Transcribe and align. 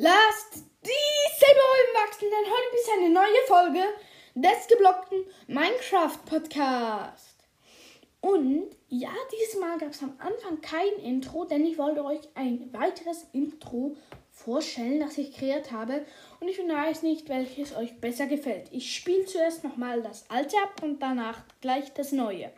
Lasst 0.00 0.64
die 0.84 1.34
Silberrollen 1.40 1.94
wachsen, 1.94 2.28
denn 2.30 2.52
heute 2.52 2.76
ist 2.76 2.90
eine 2.96 3.10
neue 3.10 3.42
Folge 3.48 3.82
des 4.36 4.68
geblockten 4.68 5.24
Minecraft 5.48 6.24
Podcast. 6.24 7.36
Und 8.20 8.68
ja, 8.86 9.10
dieses 9.32 9.58
Mal 9.58 9.76
gab 9.76 9.90
es 9.90 10.00
am 10.04 10.16
Anfang 10.20 10.60
kein 10.60 11.04
Intro, 11.04 11.46
denn 11.46 11.66
ich 11.66 11.78
wollte 11.78 12.04
euch 12.04 12.20
ein 12.36 12.72
weiteres 12.72 13.26
Intro 13.32 13.96
vorstellen, 14.30 15.00
das 15.00 15.18
ich 15.18 15.36
kreiert 15.36 15.72
habe. 15.72 16.06
Und 16.38 16.46
ich 16.46 16.58
weiß 16.58 17.02
nicht, 17.02 17.28
welches 17.28 17.74
euch 17.74 18.00
besser 18.00 18.26
gefällt. 18.26 18.68
Ich 18.70 18.94
spiele 18.94 19.24
zuerst 19.24 19.64
nochmal 19.64 20.00
das 20.02 20.30
alte 20.30 20.58
ab 20.58 20.80
und 20.80 21.02
danach 21.02 21.42
gleich 21.60 21.92
das 21.94 22.12
neue. 22.12 22.52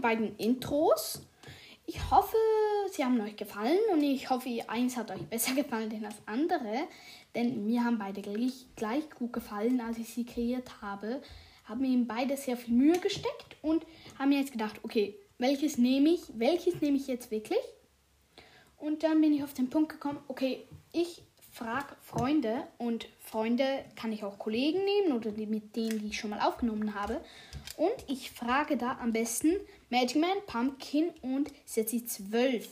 Die 0.00 0.02
beiden 0.02 0.34
Intros. 0.36 1.20
Ich 1.84 2.10
hoffe, 2.10 2.36
sie 2.90 3.04
haben 3.04 3.20
euch 3.20 3.36
gefallen 3.36 3.78
und 3.92 4.02
ich 4.02 4.30
hoffe, 4.30 4.48
eins 4.68 4.96
hat 4.96 5.10
euch 5.10 5.22
besser 5.26 5.54
gefallen 5.62 5.90
denn 5.90 6.02
das 6.02 6.16
andere. 6.24 6.88
Denn 7.34 7.66
mir 7.66 7.84
haben 7.84 7.98
beide 7.98 8.22
gleich, 8.22 8.66
gleich 8.76 9.10
gut 9.10 9.32
gefallen, 9.32 9.80
als 9.80 9.98
ich 9.98 10.08
sie 10.08 10.24
kreiert 10.24 10.80
habe. 10.80 11.20
Haben 11.64 11.82
mir 11.82 12.04
beide 12.06 12.36
sehr 12.36 12.56
viel 12.56 12.74
Mühe 12.74 12.98
gesteckt 12.98 13.56
und 13.62 13.84
haben 14.18 14.30
mir 14.30 14.40
jetzt 14.40 14.52
gedacht, 14.52 14.80
okay, 14.82 15.16
welches 15.38 15.76
nehme 15.76 16.10
ich? 16.10 16.22
Welches 16.34 16.80
nehme 16.80 16.96
ich 16.96 17.06
jetzt 17.06 17.30
wirklich? 17.30 17.60
Und 18.78 19.02
dann 19.02 19.20
bin 19.20 19.34
ich 19.34 19.44
auf 19.44 19.52
den 19.52 19.68
Punkt 19.68 19.92
gekommen, 19.92 20.18
okay, 20.28 20.66
ich 20.92 21.22
frage 21.60 21.94
Freunde 22.00 22.66
und 22.78 23.06
Freunde 23.20 23.84
kann 23.94 24.12
ich 24.12 24.24
auch 24.24 24.38
Kollegen 24.38 24.82
nehmen 24.82 25.12
oder 25.12 25.30
die, 25.30 25.44
mit 25.44 25.76
denen, 25.76 25.98
die 25.98 26.08
ich 26.08 26.18
schon 26.18 26.30
mal 26.30 26.40
aufgenommen 26.40 26.94
habe. 26.94 27.20
Und 27.76 27.92
ich 28.08 28.30
frage 28.30 28.78
da 28.78 28.98
am 29.00 29.12
besten 29.12 29.56
Magic 29.90 30.16
Man, 30.16 30.38
Pumpkin 30.46 31.10
und 31.20 31.52
Setzi 31.66 32.06
12. 32.06 32.66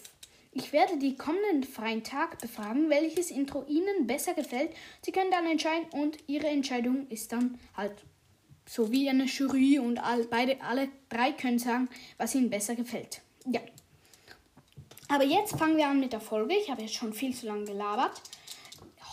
Ich 0.52 0.72
werde 0.72 0.96
die 0.98 1.16
kommenden 1.16 1.64
freien 1.64 2.02
Tag 2.02 2.40
befragen, 2.40 2.88
welches 2.88 3.30
Intro 3.30 3.64
Ihnen 3.68 4.06
besser 4.06 4.32
gefällt. 4.32 4.70
Sie 5.02 5.12
können 5.12 5.30
dann 5.30 5.46
entscheiden 5.46 5.86
und 5.90 6.16
Ihre 6.26 6.46
Entscheidung 6.46 7.06
ist 7.08 7.32
dann 7.32 7.58
halt 7.76 7.92
so 8.64 8.90
wie 8.90 9.08
eine 9.10 9.24
Jury 9.24 9.78
und 9.78 9.98
all, 9.98 10.24
beide, 10.24 10.62
alle 10.62 10.88
drei 11.10 11.32
können 11.32 11.58
sagen, 11.58 11.90
was 12.16 12.34
Ihnen 12.34 12.48
besser 12.48 12.74
gefällt. 12.74 13.20
Ja. 13.44 13.60
Aber 15.08 15.24
jetzt 15.24 15.58
fangen 15.58 15.76
wir 15.76 15.88
an 15.88 16.00
mit 16.00 16.14
der 16.14 16.20
Folge. 16.20 16.54
Ich 16.54 16.70
habe 16.70 16.82
jetzt 16.82 16.94
schon 16.94 17.12
viel 17.12 17.34
zu 17.34 17.46
lange 17.46 17.64
gelabert. 17.64 18.20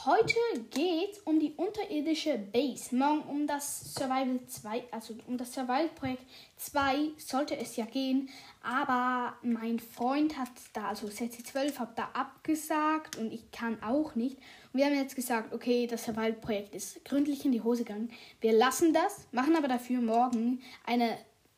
Heute 0.05 0.35
geht 0.69 1.13
es 1.13 1.19
um 1.19 1.39
die 1.39 1.53
unterirdische 1.57 2.37
Base. 2.37 2.95
Morgen 2.95 3.23
um 3.27 3.47
das 3.47 3.95
Survival 3.95 4.39
2, 4.45 4.83
also 4.91 5.15
um 5.25 5.35
das 5.35 5.51
Survival 5.51 5.89
Projekt 5.95 6.21
2 6.57 7.09
sollte 7.17 7.57
es 7.57 7.75
ja 7.75 7.85
gehen. 7.85 8.29
Aber 8.61 9.35
mein 9.41 9.79
Freund 9.79 10.37
hat 10.37 10.51
da, 10.73 10.89
also 10.89 11.07
Setzi 11.07 11.43
12 11.43 11.79
hat 11.79 11.97
da 11.97 12.09
abgesagt 12.13 13.17
und 13.17 13.33
ich 13.33 13.49
kann 13.49 13.81
auch 13.81 14.13
nicht. 14.13 14.37
Und 14.71 14.79
wir 14.79 14.85
haben 14.85 14.93
jetzt 14.93 15.15
gesagt, 15.15 15.51
okay, 15.51 15.87
das 15.87 16.03
Survival 16.03 16.33
Projekt 16.33 16.75
ist 16.75 17.03
gründlich 17.03 17.43
in 17.43 17.51
die 17.51 17.61
Hose 17.61 17.83
gegangen. 17.83 18.11
Wir 18.41 18.53
lassen 18.53 18.93
das, 18.93 19.25
machen 19.31 19.55
aber 19.55 19.67
dafür 19.67 20.01
morgen 20.01 20.61
eine, 20.85 21.17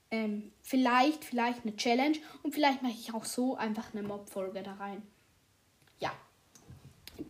ähm, 0.09 0.53
vielleicht, 0.61 1.25
vielleicht 1.25 1.65
eine 1.65 1.75
Challenge 1.75 2.17
und 2.43 2.53
vielleicht 2.53 2.81
mache 2.81 2.93
ich 2.93 3.13
auch 3.13 3.25
so 3.25 3.57
einfach 3.57 3.93
eine 3.93 4.03
Mob-Folge 4.03 4.63
da 4.63 4.75
rein. 4.75 5.03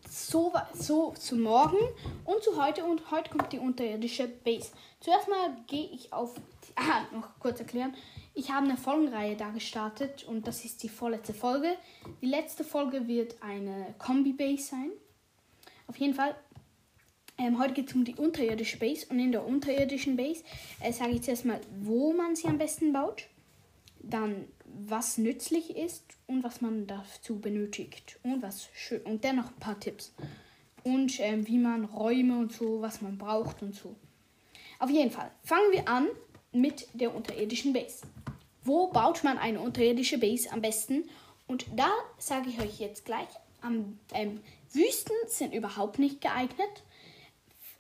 So, 0.09 0.53
so 0.73 1.11
zu 1.13 1.35
morgen 1.35 1.77
und 2.25 2.43
zu 2.43 2.61
heute 2.61 2.83
und 2.83 3.11
heute 3.11 3.29
kommt 3.29 3.53
die 3.53 3.59
unterirdische 3.59 4.27
Base. 4.27 4.71
Zuerst 4.99 5.29
mal 5.29 5.55
gehe 5.67 5.89
ich 5.91 6.11
auf, 6.11 6.35
ah, 6.75 7.03
noch 7.13 7.39
kurz 7.39 7.59
erklären, 7.59 7.93
ich 8.33 8.51
habe 8.51 8.65
eine 8.65 8.77
Folgenreihe 8.77 9.35
da 9.35 9.49
gestartet 9.49 10.23
und 10.25 10.45
das 10.45 10.63
ist 10.63 10.83
die 10.83 10.89
vorletzte 10.89 11.33
Folge. 11.33 11.75
Die 12.21 12.27
letzte 12.27 12.63
Folge 12.63 13.07
wird 13.07 13.41
eine 13.41 13.95
Kombi-Base 13.97 14.63
sein. 14.63 14.91
Auf 15.87 15.97
jeden 15.97 16.13
Fall, 16.13 16.35
ähm, 17.37 17.59
heute 17.59 17.73
geht 17.73 17.89
es 17.89 17.95
um 17.95 18.03
die 18.03 18.15
unterirdische 18.15 18.77
Base 18.77 19.07
und 19.09 19.19
in 19.19 19.31
der 19.31 19.45
unterirdischen 19.45 20.17
Base 20.17 20.43
äh, 20.81 20.91
sage 20.91 21.11
ich 21.11 21.23
zuerst 21.23 21.45
mal, 21.45 21.61
wo 21.79 22.13
man 22.13 22.35
sie 22.35 22.47
am 22.47 22.57
besten 22.57 22.93
baut. 22.93 23.27
Dann 24.03 24.45
was 24.85 25.17
nützlich 25.17 25.75
ist 25.75 26.03
und 26.27 26.43
was 26.43 26.61
man 26.61 26.87
dazu 26.87 27.39
benötigt 27.39 28.19
und 28.23 28.41
was 28.41 28.69
schön 28.73 29.01
und 29.01 29.23
dennoch 29.23 29.47
ein 29.47 29.59
paar 29.59 29.79
Tipps 29.79 30.13
und 30.83 31.19
ähm, 31.19 31.47
wie 31.47 31.57
man 31.57 31.85
Räume 31.85 32.37
und 32.37 32.53
so, 32.53 32.81
was 32.81 33.01
man 33.01 33.17
braucht 33.17 33.61
und 33.61 33.75
so. 33.75 33.95
Auf 34.79 34.89
jeden 34.89 35.11
Fall 35.11 35.31
fangen 35.43 35.71
wir 35.71 35.87
an 35.87 36.07
mit 36.51 36.87
der 36.93 37.15
unterirdischen 37.15 37.73
Base. 37.73 38.01
Wo 38.63 38.87
baut 38.87 39.23
man 39.23 39.37
eine 39.37 39.59
unterirdische 39.59 40.17
Base 40.17 40.51
am 40.51 40.61
besten? 40.61 41.09
Und 41.47 41.65
da 41.75 41.89
sage 42.17 42.49
ich 42.49 42.59
euch 42.59 42.79
jetzt 42.79 43.05
gleich, 43.05 43.27
am, 43.61 43.99
ähm, 44.13 44.41
Wüsten 44.71 45.15
sind 45.27 45.53
überhaupt 45.53 45.99
nicht 45.99 46.21
geeignet. 46.21 46.83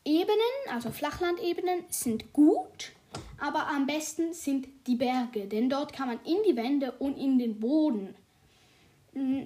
Ebenen, 0.05 0.37
also 0.69 0.89
Flachlandebenen, 0.91 1.83
sind 1.89 2.31
gut, 2.33 2.93
aber 3.39 3.67
am 3.67 3.85
besten 3.85 4.33
sind 4.33 4.67
die 4.87 4.95
Berge, 4.95 5.47
denn 5.47 5.69
dort 5.69 5.93
kann 5.93 6.07
man 6.07 6.19
in 6.23 6.37
die 6.47 6.55
Wände 6.55 6.91
und 6.93 7.17
in 7.17 7.37
den 7.37 7.59
Boden. 7.59 8.15
Mm, 9.13 9.43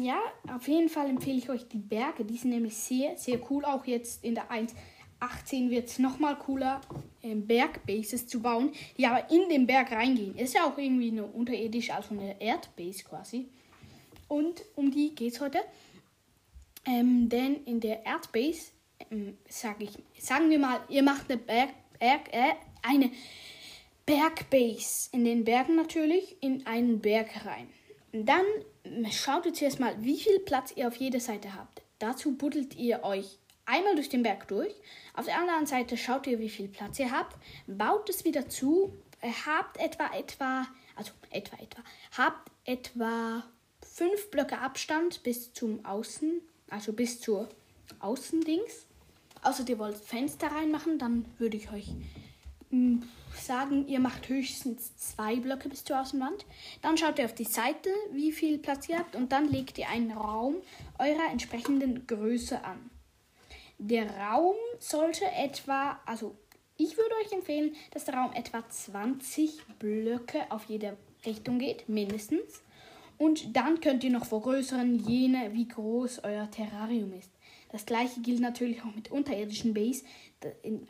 ja, 0.00 0.20
auf 0.54 0.68
jeden 0.68 0.88
Fall 0.88 1.08
empfehle 1.08 1.38
ich 1.38 1.50
euch 1.50 1.66
die 1.68 1.78
Berge. 1.78 2.24
Die 2.24 2.36
sind 2.36 2.50
nämlich 2.50 2.76
sehr, 2.76 3.16
sehr 3.16 3.40
cool. 3.50 3.64
Auch 3.64 3.86
jetzt 3.86 4.22
in 4.22 4.34
der 4.34 4.50
1.18 4.50 5.70
wird 5.70 5.88
es 5.88 5.98
nochmal 5.98 6.36
cooler, 6.36 6.80
ähm, 7.22 7.46
Bergbases 7.46 8.26
zu 8.26 8.40
bauen, 8.40 8.70
die 8.98 9.06
aber 9.06 9.30
in 9.30 9.48
den 9.48 9.66
Berg 9.66 9.90
reingehen. 9.90 10.36
Ist 10.36 10.54
ja 10.54 10.66
auch 10.66 10.76
irgendwie 10.76 11.10
eine 11.10 11.24
unterirdische, 11.24 11.94
also 11.94 12.14
eine 12.14 12.40
Erdbase 12.40 13.02
quasi. 13.04 13.48
Und 14.28 14.62
um 14.76 14.90
die 14.90 15.14
geht 15.14 15.32
es 15.32 15.40
heute. 15.40 15.58
Ähm, 16.84 17.28
denn 17.28 17.64
in 17.64 17.80
der 17.80 18.04
Erdbase, 18.04 18.72
ähm, 19.10 19.38
sag 19.48 19.80
ich, 19.82 19.90
sagen 20.18 20.50
wir 20.50 20.58
mal, 20.58 20.80
ihr 20.88 21.02
macht 21.02 21.30
eine 21.30 21.38
Berg, 21.38 21.70
Berg, 21.98 22.32
äh, 22.32 22.54
eine 22.82 23.10
Bergbase 24.06 25.10
in 25.12 25.24
den 25.24 25.44
Bergen 25.44 25.76
natürlich 25.76 26.36
in 26.40 26.66
einen 26.66 27.00
Berg 27.00 27.44
rein. 27.44 27.68
Dann 28.12 28.44
schaut 29.10 29.46
ihr 29.46 29.52
zuerst 29.52 29.80
mal, 29.80 29.94
wie 30.02 30.18
viel 30.18 30.40
Platz 30.40 30.72
ihr 30.74 30.88
auf 30.88 30.96
jeder 30.96 31.20
Seite 31.20 31.54
habt. 31.54 31.82
Dazu 31.98 32.36
buddelt 32.36 32.74
ihr 32.76 33.04
euch 33.04 33.38
einmal 33.66 33.94
durch 33.94 34.08
den 34.08 34.22
Berg 34.22 34.48
durch. 34.48 34.74
Auf 35.14 35.26
der 35.26 35.38
anderen 35.38 35.66
Seite 35.66 35.96
schaut 35.96 36.26
ihr, 36.26 36.38
wie 36.38 36.48
viel 36.48 36.68
Platz 36.68 36.98
ihr 36.98 37.10
habt, 37.10 37.36
baut 37.66 38.08
es 38.08 38.24
wieder 38.24 38.48
zu, 38.48 38.94
habt 39.46 39.76
etwa 39.78 40.06
etwa, 40.14 40.66
also 40.96 41.12
etwa 41.30 41.56
etwa, 41.56 41.82
habt 42.16 42.50
etwa 42.64 43.44
fünf 43.82 44.30
Blöcke 44.30 44.58
Abstand 44.58 45.22
bis 45.22 45.52
zum 45.52 45.84
Außen, 45.84 46.40
also 46.70 46.92
bis 46.92 47.20
zur 47.20 47.48
Außendings. 48.00 48.86
Außer 49.42 49.68
ihr 49.68 49.78
wollt 49.78 49.96
Fenster 49.96 50.48
reinmachen, 50.48 50.98
dann 50.98 51.26
würde 51.38 51.56
ich 51.56 51.70
euch 51.70 51.88
sagen, 53.34 53.86
ihr 53.88 54.00
macht 54.00 54.28
höchstens 54.28 54.96
zwei 54.96 55.36
Blöcke 55.36 55.68
bis 55.68 55.84
zur 55.84 56.00
Außenwand. 56.00 56.44
Dann 56.82 56.98
schaut 56.98 57.18
ihr 57.18 57.24
auf 57.24 57.34
die 57.34 57.44
Seite, 57.44 57.90
wie 58.12 58.32
viel 58.32 58.58
Platz 58.58 58.88
ihr 58.88 58.98
habt 58.98 59.16
und 59.16 59.32
dann 59.32 59.48
legt 59.48 59.78
ihr 59.78 59.88
einen 59.88 60.12
Raum 60.12 60.56
eurer 60.98 61.30
entsprechenden 61.30 62.06
Größe 62.06 62.64
an. 62.64 62.90
Der 63.78 64.10
Raum 64.18 64.56
sollte 64.80 65.24
etwa, 65.26 66.00
also 66.04 66.36
ich 66.76 66.96
würde 66.96 67.14
euch 67.24 67.32
empfehlen, 67.32 67.74
dass 67.92 68.04
der 68.04 68.14
Raum 68.14 68.32
etwa 68.34 68.68
20 68.68 69.78
Blöcke 69.78 70.50
auf 70.50 70.64
jede 70.64 70.96
Richtung 71.24 71.58
geht, 71.58 71.88
mindestens. 71.88 72.62
Und 73.18 73.56
dann 73.56 73.80
könnt 73.80 74.04
ihr 74.04 74.10
noch 74.10 74.24
vergrößern, 74.24 74.94
jene, 75.00 75.52
wie 75.52 75.66
groß 75.66 76.22
euer 76.24 76.50
Terrarium 76.50 77.12
ist. 77.12 77.30
Das 77.70 77.84
gleiche 77.84 78.20
gilt 78.20 78.40
natürlich 78.40 78.80
auch 78.82 78.94
mit 78.94 79.10
unterirdischen 79.10 79.74
Base, 79.74 80.04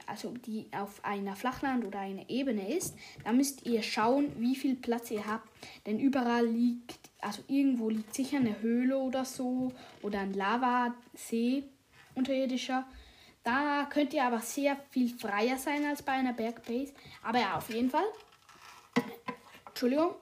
also 0.07 0.31
die 0.47 0.67
auf 0.73 1.05
einer 1.05 1.35
Flachland 1.35 1.85
oder 1.85 1.99
einer 2.01 2.29
Ebene 2.29 2.73
ist. 2.77 2.95
Da 3.25 3.33
müsst 3.33 3.67
ihr 3.67 3.83
schauen, 3.83 4.31
wie 4.39 4.55
viel 4.55 4.77
Platz 4.77 5.11
ihr 5.11 5.27
habt, 5.27 5.49
denn 5.87 5.99
überall 5.99 6.47
liegt, 6.47 7.01
also 7.21 7.43
irgendwo 7.49 7.89
liegt 7.89 8.15
sicher 8.15 8.37
eine 8.37 8.61
Höhle 8.61 8.99
oder 8.99 9.25
so 9.25 9.73
oder 10.03 10.21
ein 10.21 10.35
Lavasee 10.35 11.65
unterirdischer. 12.15 12.87
Da 13.43 13.89
könnt 13.91 14.13
ihr 14.13 14.25
aber 14.25 14.41
sehr 14.41 14.77
viel 14.91 15.09
freier 15.09 15.57
sein 15.57 15.85
als 15.87 16.03
bei 16.03 16.13
einer 16.13 16.33
Bergbase. 16.33 16.93
Aber 17.23 17.39
ja, 17.41 17.57
auf 17.57 17.71
jeden 17.71 17.91
Fall. 17.91 18.05
Entschuldigung. 19.67 20.15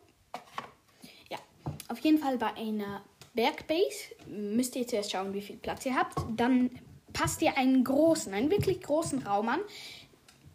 Auf 1.88 1.98
jeden 2.00 2.18
Fall 2.18 2.38
bei 2.38 2.52
einer 2.54 3.02
Bergbase 3.34 4.14
müsst 4.26 4.74
ihr 4.76 4.86
zuerst 4.86 5.12
schauen, 5.12 5.34
wie 5.34 5.42
viel 5.42 5.56
Platz 5.56 5.86
ihr 5.86 5.94
habt. 5.94 6.18
Dann 6.36 6.70
passt 7.12 7.42
ihr 7.42 7.56
einen 7.56 7.84
großen, 7.84 8.32
einen 8.34 8.50
wirklich 8.50 8.82
großen 8.82 9.22
Raum 9.22 9.48
an. 9.48 9.60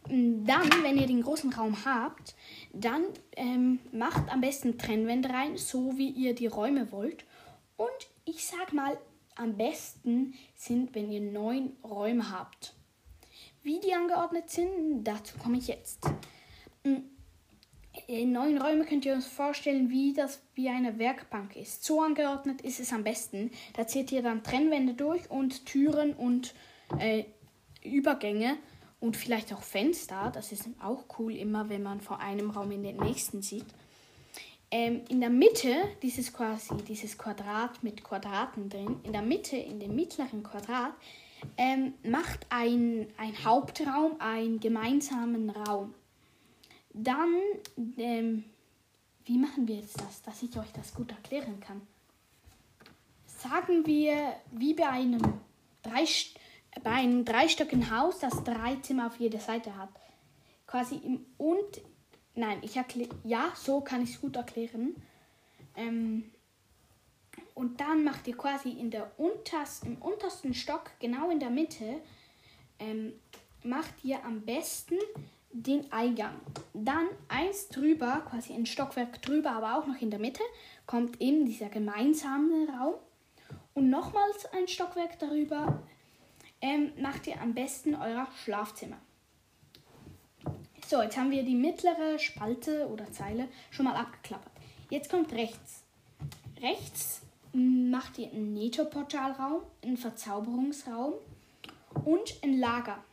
Dann, 0.07 0.69
wenn 0.83 0.97
ihr 0.97 1.07
den 1.07 1.21
großen 1.21 1.53
Raum 1.53 1.85
habt, 1.85 2.35
dann 2.73 3.03
ähm, 3.35 3.79
macht 3.91 4.29
am 4.29 4.41
besten 4.41 4.77
Trennwände 4.77 5.29
rein, 5.29 5.57
so 5.57 5.97
wie 5.97 6.09
ihr 6.09 6.33
die 6.33 6.47
Räume 6.47 6.91
wollt. 6.91 7.23
Und 7.77 7.89
ich 8.25 8.45
sag 8.45 8.73
mal, 8.73 8.97
am 9.35 9.55
besten 9.57 10.33
sind, 10.55 10.93
wenn 10.95 11.11
ihr 11.11 11.21
neun 11.21 11.77
Räume 11.83 12.31
habt. 12.31 12.73
Wie 13.63 13.79
die 13.79 13.93
angeordnet 13.93 14.49
sind, 14.49 15.03
dazu 15.03 15.37
komme 15.37 15.57
ich 15.57 15.67
jetzt. 15.67 15.99
In 18.07 18.31
neun 18.31 18.57
Räume 18.57 18.85
könnt 18.85 19.05
ihr 19.05 19.15
euch 19.15 19.25
vorstellen, 19.25 19.89
wie 19.89 20.13
das 20.13 20.41
wie 20.55 20.69
eine 20.69 20.97
Werkbank 20.99 21.55
ist. 21.55 21.83
So 21.83 22.01
angeordnet 22.01 22.61
ist 22.61 22.79
es 22.79 22.93
am 22.93 23.03
besten. 23.03 23.51
Da 23.73 23.87
zieht 23.87 24.11
ihr 24.11 24.21
dann 24.21 24.43
Trennwände 24.43 24.93
durch 24.93 25.29
und 25.29 25.65
Türen 25.65 26.13
und 26.13 26.53
äh, 26.99 27.23
Übergänge 27.83 28.57
und 28.99 29.17
vielleicht 29.17 29.53
auch 29.53 29.63
Fenster. 29.63 30.31
Das 30.33 30.51
ist 30.51 30.69
auch 30.81 31.05
cool, 31.19 31.35
immer 31.35 31.69
wenn 31.69 31.83
man 31.83 32.01
von 32.01 32.17
einem 32.19 32.51
Raum 32.51 32.71
in 32.71 32.83
den 32.83 32.97
nächsten 32.97 33.41
sieht 33.41 33.65
ähm, 34.71 35.01
in 35.09 35.19
der 35.19 35.29
Mitte, 35.29 35.75
dieses 36.01 36.33
quasi, 36.33 36.75
dieses 36.87 37.17
Quadrat 37.17 37.83
mit 37.83 38.03
Quadraten 38.03 38.69
drin, 38.69 38.99
in 39.03 39.11
der 39.11 39.21
Mitte, 39.21 39.57
in 39.57 39.79
dem 39.79 39.95
mittleren 39.95 40.43
Quadrat, 40.43 40.93
ähm, 41.57 41.93
macht 42.03 42.47
ein, 42.49 43.07
ein 43.17 43.43
Hauptraum 43.43 44.15
einen 44.19 44.59
gemeinsamen 44.59 45.49
Raum. 45.49 45.93
Dann, 46.93 47.35
ähm, 47.97 48.43
wie 49.25 49.37
machen 49.37 49.67
wir 49.67 49.75
jetzt 49.75 49.99
das, 49.99 50.21
dass 50.21 50.43
ich 50.43 50.57
euch 50.57 50.71
das 50.73 50.93
gut 50.93 51.11
erklären 51.11 51.59
kann? 51.59 51.81
Sagen 53.25 53.85
wir, 53.85 54.35
wie 54.51 54.73
bei 54.73 54.89
einem, 54.89 55.21
drei, 55.81 56.05
bei 56.83 56.91
einem 56.91 57.25
dreistöckigen 57.25 57.95
Haus, 57.95 58.19
das 58.19 58.43
drei 58.43 58.75
Zimmer 58.77 59.07
auf 59.07 59.19
jeder 59.19 59.39
Seite 59.39 59.75
hat. 59.77 59.89
Quasi 60.67 60.95
im 60.95 61.25
und 61.37 61.81
Nein, 62.33 62.59
ich 62.61 62.77
erkläre. 62.77 63.09
Ja, 63.23 63.51
so 63.55 63.81
kann 63.81 64.03
ich 64.03 64.11
es 64.11 64.21
gut 64.21 64.35
erklären. 64.35 64.95
Ähm, 65.75 66.31
und 67.53 67.79
dann 67.81 68.03
macht 68.03 68.27
ihr 68.27 68.37
quasi 68.37 68.69
in 68.69 68.89
der 68.89 69.11
untersten, 69.19 69.95
im 69.95 70.01
untersten 70.01 70.53
Stock, 70.53 70.91
genau 70.99 71.29
in 71.29 71.39
der 71.39 71.49
Mitte, 71.49 72.01
ähm, 72.79 73.13
macht 73.63 74.03
ihr 74.03 74.23
am 74.23 74.41
besten 74.41 74.97
den 75.53 75.91
Eingang. 75.91 76.35
Dann 76.73 77.07
eins 77.27 77.69
drüber, 77.69 78.23
quasi 78.29 78.53
ein 78.53 78.65
Stockwerk 78.65 79.21
drüber, 79.21 79.51
aber 79.51 79.77
auch 79.77 79.87
noch 79.87 80.01
in 80.01 80.09
der 80.09 80.19
Mitte, 80.19 80.43
kommt 80.85 81.21
eben 81.21 81.45
dieser 81.45 81.69
gemeinsame 81.69 82.67
Raum. 82.69 82.95
Und 83.73 83.89
nochmals 83.89 84.45
ein 84.53 84.67
Stockwerk 84.67 85.19
darüber 85.19 85.81
ähm, 86.61 86.91
macht 86.99 87.27
ihr 87.27 87.41
am 87.41 87.53
besten 87.53 87.95
euer 87.95 88.27
Schlafzimmer. 88.43 88.97
So, 90.87 91.01
jetzt 91.01 91.17
haben 91.17 91.31
wir 91.31 91.43
die 91.43 91.55
mittlere 91.55 92.19
Spalte 92.19 92.87
oder 92.87 93.11
Zeile 93.11 93.47
schon 93.69 93.85
mal 93.85 93.95
abgeklappert. 93.95 94.51
Jetzt 94.89 95.09
kommt 95.09 95.31
rechts. 95.31 95.83
Rechts 96.61 97.21
macht 97.53 98.17
ihr 98.17 98.29
einen 98.29 98.53
Netto-Portalraum, 98.53 99.61
einen 99.83 99.97
Verzauberungsraum 99.97 101.13
und 102.05 102.35
ein 102.43 102.59
Lager. 102.59 103.03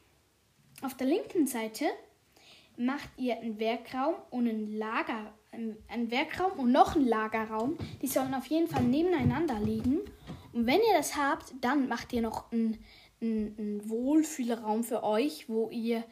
Auf 0.83 0.97
der 0.97 1.07
linken 1.07 1.47
Seite 1.47 1.87
macht 2.79 3.11
ihr 3.17 3.39
einen 3.39 3.59
Werkraum 3.59 4.15
und 4.31 4.49
einen 4.49 4.77
Lager, 4.77 5.35
einen 5.53 6.11
Werkraum 6.11 6.53
und 6.59 6.73
noch 6.73 6.95
einen 6.95 7.09
Lagerraum. 7.09 7.77
Die 8.01 8.07
sollen 8.07 8.35
auf 8.35 8.47
jeden 8.47 8.69
Fall 8.69 8.85
nebeneinander 8.85 9.59
liegen. 9.61 10.01
Und 10.53 10.67
wenn 10.67 10.79
ihr 10.79 10.97
das 10.97 11.17
habt, 11.17 11.55
dann 11.61 11.89
macht 11.89 12.13
ihr 12.13 12.23
noch 12.23 12.51
einen, 12.53 12.79
einen, 13.21 13.57
einen 13.59 13.91
Wohlfühlraum 13.91 14.85
für 14.85 15.03
euch, 15.03 15.49
wo 15.49 15.69
ihr 15.71 16.05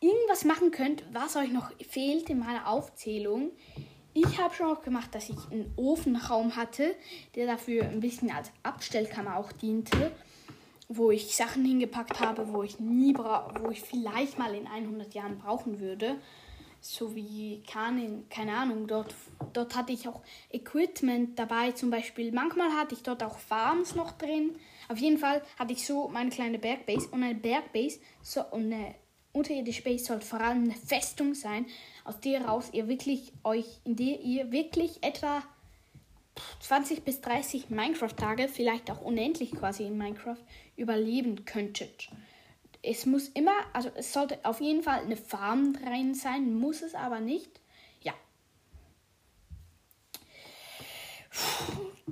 irgendwas 0.00 0.44
machen 0.44 0.70
könnt, 0.70 1.04
was 1.12 1.36
euch 1.36 1.50
noch 1.50 1.72
fehlt 1.80 2.28
in 2.28 2.38
meiner 2.38 2.68
Aufzählung. 2.68 3.50
Ich 4.12 4.38
habe 4.38 4.54
schon 4.54 4.66
auch 4.66 4.82
gemacht, 4.82 5.14
dass 5.14 5.28
ich 5.28 5.50
einen 5.50 5.72
Ofenraum 5.76 6.56
hatte, 6.56 6.94
der 7.34 7.46
dafür 7.46 7.84
ein 7.84 8.00
bisschen 8.00 8.30
als 8.30 8.52
Abstellkammer 8.62 9.36
auch 9.36 9.50
diente, 9.50 10.12
wo 10.88 11.10
ich 11.10 11.34
Sachen 11.34 11.64
hingepackt 11.64 12.20
habe, 12.20 12.52
wo 12.52 12.62
ich 12.62 12.78
nie 12.78 13.14
wo 13.16 13.70
ich 13.70 13.82
vielleicht 13.82 14.38
mal 14.38 14.54
in 14.54 14.66
100 14.66 15.14
Jahren 15.14 15.38
brauchen 15.38 15.80
würde. 15.80 16.16
So 16.80 17.14
wie 17.14 17.62
keine, 17.62 18.24
keine 18.28 18.54
Ahnung, 18.54 18.86
dort, 18.86 19.14
dort 19.54 19.74
hatte 19.74 19.92
ich 19.92 20.06
auch 20.06 20.20
Equipment 20.50 21.38
dabei, 21.38 21.72
zum 21.72 21.88
Beispiel. 21.90 22.30
Manchmal 22.30 22.72
hatte 22.72 22.94
ich 22.94 23.02
dort 23.02 23.22
auch 23.22 23.38
Farms 23.38 23.94
noch 23.94 24.12
drin. 24.12 24.54
Auf 24.90 24.98
jeden 24.98 25.16
Fall 25.16 25.42
hatte 25.58 25.72
ich 25.72 25.86
so 25.86 26.08
meine 26.08 26.28
kleine 26.28 26.58
Bergbase 26.58 27.08
und 27.08 27.22
eine 27.22 27.36
Bergbase 27.36 28.00
so, 28.20 28.42
und 28.50 28.70
eine 28.70 28.94
unterirdische 29.32 29.82
Base 29.82 30.04
soll 30.04 30.20
vor 30.20 30.40
allem 30.40 30.64
eine 30.64 30.74
Festung 30.74 31.34
sein, 31.34 31.66
aus 32.04 32.20
der 32.20 32.44
raus 32.44 32.68
ihr 32.72 32.86
wirklich 32.86 33.32
euch, 33.42 33.80
in 33.84 33.96
der 33.96 34.20
ihr 34.20 34.52
wirklich 34.52 35.02
etwa 35.02 35.42
20 36.60 37.04
bis 37.04 37.20
30 37.20 37.70
Minecraft-Tage, 37.70 38.48
vielleicht 38.48 38.90
auch 38.90 39.00
unendlich 39.00 39.52
quasi 39.52 39.84
in 39.84 39.96
Minecraft, 39.96 40.42
überleben 40.76 41.44
könntet. 41.44 42.08
Es 42.82 43.06
muss 43.06 43.28
immer, 43.28 43.54
also 43.72 43.90
es 43.94 44.12
sollte 44.12 44.38
auf 44.44 44.60
jeden 44.60 44.82
Fall 44.82 45.00
eine 45.00 45.16
Farm 45.16 45.76
rein 45.86 46.14
sein, 46.14 46.54
muss 46.54 46.82
es 46.82 46.94
aber 46.94 47.20
nicht. 47.20 47.60
Ja. 48.02 48.14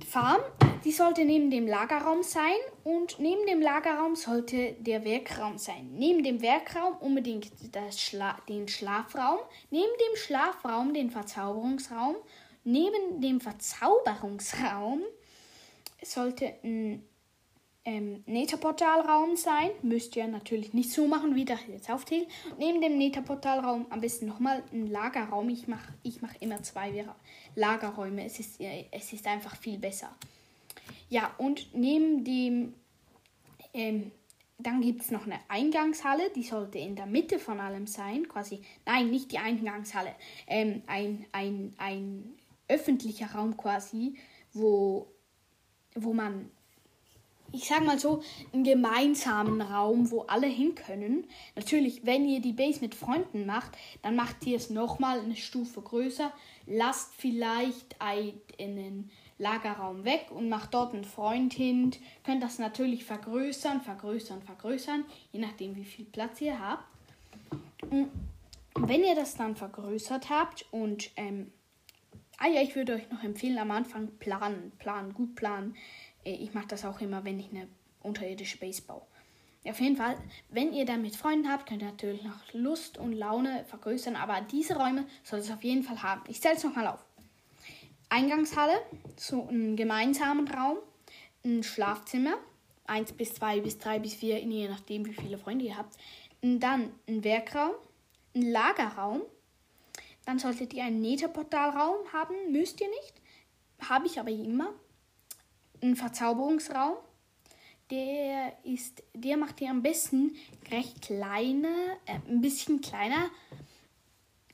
Farm 0.09 0.41
die 0.85 0.91
sollte 0.91 1.25
neben 1.25 1.51
dem 1.51 1.69
Lagerraum 1.69 2.25
sein 2.25 2.57
und 2.83 3.21
neben 3.21 3.47
dem 3.47 3.63
Lagerraum 3.63 4.17
sollte 4.17 4.73
der 4.81 5.05
Werkraum 5.05 5.57
sein. 5.57 5.91
Neben 5.93 6.25
dem 6.25 6.43
Werkraum 6.43 6.97
unbedingt 6.97 7.53
Schla 7.97 8.37
den 8.49 8.67
Schlafraum, 8.67 9.39
neben 9.71 9.85
dem 9.85 10.17
Schlafraum 10.17 10.93
den 10.93 11.11
Verzauberungsraum, 11.11 12.17
neben 12.65 13.21
dem 13.21 13.41
Verzauberungsraum 13.41 15.03
sollte 16.03 16.55
ein 16.63 17.03
ähm, 17.85 18.23
Netherportalraum 18.27 19.37
sein. 19.37 19.71
Müsst 19.83 20.15
ihr 20.17 20.27
natürlich 20.27 20.73
nicht 20.73 20.93
so 20.93 21.07
machen, 21.07 21.35
wie 21.35 21.45
das 21.45 21.61
jetzt 21.69 21.91
aufzählt. 21.91 22.29
Neben 22.59 22.81
dem 22.81 22.99
Netherportalraum 22.99 23.87
am 23.91 24.01
besten 24.01 24.27
nochmal 24.27 24.63
ein 24.73 24.87
Lagerraum. 24.87 25.49
Ich 25.49 25.67
mache 25.69 25.93
ich 26.03 26.23
mach 26.23 26.35
immer 26.41 26.63
zwei 26.63 27.05
Lagerräume. 27.55 28.25
Es 28.25 28.39
ist, 28.39 28.61
es 28.91 29.13
ist 29.13 29.27
einfach 29.27 29.57
viel 29.57 29.79
besser. 29.79 30.15
Ja, 31.09 31.35
und 31.39 31.75
neben 31.75 32.25
dem, 32.25 32.75
ähm, 33.75 34.13
dann 34.59 34.81
gibt 34.81 35.03
es 35.03 35.11
noch 35.11 35.27
eine 35.27 35.41
Eingangshalle, 35.49 36.31
die 36.31 36.43
sollte 36.43 36.79
in 36.79 36.97
der 36.97 37.07
Mitte 37.07 37.39
von 37.39 37.61
allem 37.61 37.87
sein, 37.87 38.29
quasi, 38.29 38.63
nein, 38.87 39.11
nicht 39.11 39.33
die 39.33 39.39
Eingangshalle, 39.39 40.15
ähm, 40.47 40.83
ein, 40.87 41.27
ein, 41.33 41.75
ein 41.77 42.35
öffentlicher 42.73 43.33
Raum 43.35 43.57
quasi, 43.57 44.15
wo, 44.53 45.07
wo 45.95 46.13
man, 46.13 46.51
ich 47.53 47.69
sag 47.69 47.85
mal 47.85 47.99
so, 47.99 48.23
einen 48.53 48.65
gemeinsamen 48.65 49.61
Raum, 49.61 50.11
wo 50.11 50.23
alle 50.23 50.47
hin 50.47 50.75
können. 50.75 51.27
Natürlich, 51.55 52.07
wenn 52.07 52.27
ihr 52.27 52.41
die 52.41 52.53
Base 52.53 52.81
mit 52.81 52.95
Freunden 52.95 53.47
macht, 53.47 53.73
dann 54.03 54.17
macht 54.17 54.47
ihr 54.47 54.57
es 54.57 54.71
nochmal 54.71 55.21
eine 55.21 55.37
Stufe 55.37 55.83
größer, 55.83 56.33
lasst 56.67 57.15
vielleicht 57.17 58.01
einen 58.01 59.11
Lagerraum 59.39 60.05
weg 60.05 60.27
und 60.31 60.49
macht 60.49 60.73
dort 60.73 60.95
einen 60.95 61.05
Freund 61.05 61.53
hin. 61.53 61.91
Könnt 62.25 62.43
das 62.43 62.59
natürlich 62.59 63.05
vergrößern, 63.05 63.81
vergrößern, 63.81 64.41
vergrößern, 64.43 65.05
je 65.33 65.41
nachdem 65.41 65.77
wie 65.77 65.85
viel 65.85 66.05
Platz 66.05 66.41
ihr 66.41 66.59
habt. 66.59 66.85
Und 67.91 68.09
wenn 68.75 69.05
ihr 69.05 69.15
das 69.15 69.35
dann 69.35 69.57
vergrößert 69.57 70.31
habt 70.31 70.67
und 70.71 71.11
ähm, 71.17 71.53
ah 72.43 72.49
ja, 72.49 72.61
ich 72.61 72.75
würde 72.75 72.95
euch 72.95 73.09
noch 73.11 73.23
empfehlen, 73.23 73.59
am 73.59 73.71
Anfang 73.71 74.09
planen, 74.19 74.73
planen, 74.79 75.15
gut 75.15 75.35
planen. 75.37 75.77
Äh, 76.25 76.33
ich 76.33 76.53
mache 76.55 76.67
das 76.67 76.85
auch 76.85 77.01
immer, 77.01 77.25
wenn 77.25 77.39
ich 77.39 77.51
eine 77.51 77.69
unterirdische 78.03 78.59
Base 78.59 78.83
baue. 78.83 79.03
Auf 79.65 79.81
jeden 79.81 79.97
Fall, 79.97 80.17
wenn 80.51 80.73
ihr 80.73 80.85
dann 80.85 81.03
mit 81.03 81.15
Freunden 81.15 81.49
habt, 81.49 81.69
könnt 81.69 81.83
ihr 81.83 81.89
natürlich 81.89 82.25
noch 82.25 82.53
Lust 82.53 82.99
und 82.99 83.13
Laune 83.13 83.65
vergrößern, 83.67 84.17
aber 84.17 84.41
diese 84.41 84.77
Räume 84.77 85.07
soll 85.23 85.39
es 85.39 85.53
auf 85.53 85.63
jeden 85.63 85.85
Fall 85.85 86.03
haben. 86.03 86.23
Ich 86.27 86.41
zähle 86.41 86.57
es 86.57 86.65
nochmal 86.65 86.89
auf. 86.89 87.05
Eingangshalle, 88.09 88.75
so 89.17 89.47
einen 89.47 89.77
gemeinsamen 89.77 90.49
Raum, 90.49 90.79
ein 91.45 91.63
Schlafzimmer, 91.63 92.35
1 92.87 93.13
bis 93.13 93.35
2 93.35 93.61
bis 93.61 93.79
3 93.79 94.01
bis 94.01 94.15
4, 94.15 94.41
je 94.41 94.69
nachdem, 94.69 95.07
wie 95.07 95.15
viele 95.15 95.39
Freunde 95.39 95.65
ihr 95.65 95.79
habt. 95.79 95.97
Und 96.43 96.59
dann 96.59 96.91
ein 97.09 97.23
Werkraum, 97.23 97.71
ein 98.35 98.51
Lagerraum. 98.51 99.23
Dann 100.25 100.39
solltet 100.39 100.73
ihr 100.73 100.85
einen 100.85 101.01
Netherportalraum 101.01 102.13
haben, 102.13 102.35
müsst 102.51 102.81
ihr 102.81 102.89
nicht. 102.89 103.15
Habe 103.89 104.07
ich 104.07 104.21
aber 104.21 104.31
immer. 104.31 104.73
Ein 105.83 105.97
Verzauberungsraum. 105.97 106.97
Der 107.91 108.57
ist, 108.65 109.03
der 109.15 109.37
macht 109.37 109.61
ihr 109.61 109.71
am 109.71 109.83
besten 109.83 110.35
recht 110.71 111.03
kleine, 111.03 111.69
äh, 112.07 112.19
ein 112.29 112.41
bisschen 112.41 112.81
kleiner. 112.81 113.31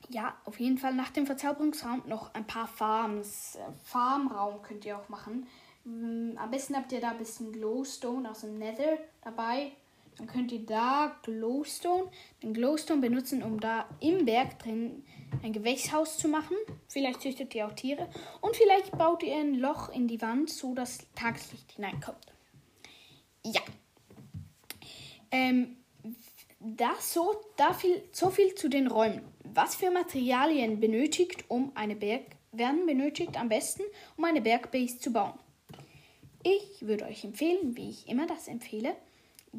Ja, 0.08 0.34
auf 0.44 0.58
jeden 0.58 0.78
Fall 0.78 0.94
nach 0.94 1.10
dem 1.10 1.26
Verzauberungsraum 1.26 2.02
noch 2.06 2.34
ein 2.34 2.46
paar 2.46 2.66
Farms. 2.66 3.56
Äh, 3.56 3.60
Farmraum 3.84 4.62
könnt 4.62 4.84
ihr 4.86 4.98
auch 4.98 5.08
machen. 5.08 5.46
Mm, 5.84 6.36
am 6.36 6.50
besten 6.50 6.74
habt 6.74 6.90
ihr 6.92 7.00
da 7.00 7.10
ein 7.10 7.18
bisschen 7.18 7.52
Glowstone 7.52 8.30
aus 8.30 8.40
dem 8.40 8.58
Nether 8.58 8.98
dabei. 9.20 9.72
Dann 10.18 10.26
könnt 10.26 10.50
ihr 10.50 10.66
da 10.66 11.16
Glowstone, 11.22 12.10
den 12.42 12.52
Glowstone 12.52 13.00
benutzen, 13.00 13.42
um 13.42 13.60
da 13.60 13.88
im 14.00 14.24
Berg 14.24 14.58
drin 14.58 15.04
ein 15.44 15.52
Gewächshaus 15.52 16.18
zu 16.18 16.28
machen. 16.28 16.56
Vielleicht 16.88 17.22
züchtet 17.22 17.54
ihr 17.54 17.66
auch 17.66 17.72
Tiere. 17.72 18.08
Und 18.40 18.56
vielleicht 18.56 18.96
baut 18.98 19.22
ihr 19.22 19.36
ein 19.36 19.54
Loch 19.54 19.90
in 19.90 20.08
die 20.08 20.20
Wand, 20.20 20.50
so 20.50 20.74
dass 20.74 21.06
Tageslicht 21.14 21.72
hineinkommt. 21.72 22.26
Ja. 23.44 23.60
Ähm, 25.30 25.76
das 26.58 27.14
so, 27.14 27.36
da 27.56 27.72
viel, 27.72 28.02
so 28.10 28.30
viel 28.30 28.54
zu 28.56 28.68
den 28.68 28.88
Räumen. 28.88 29.22
Was 29.54 29.76
für 29.76 29.92
Materialien 29.92 30.80
benötigt, 30.80 31.44
um 31.48 31.70
eine 31.76 31.94
Berg, 31.94 32.22
werden 32.50 32.86
benötigt 32.86 33.38
am 33.38 33.48
besten, 33.48 33.82
um 34.16 34.24
eine 34.24 34.40
Bergbase 34.40 34.98
zu 34.98 35.12
bauen? 35.12 35.34
Ich 36.42 36.86
würde 36.86 37.04
euch 37.04 37.24
empfehlen, 37.24 37.76
wie 37.76 37.90
ich 37.90 38.08
immer 38.08 38.26
das 38.26 38.48
empfehle, 38.48 38.96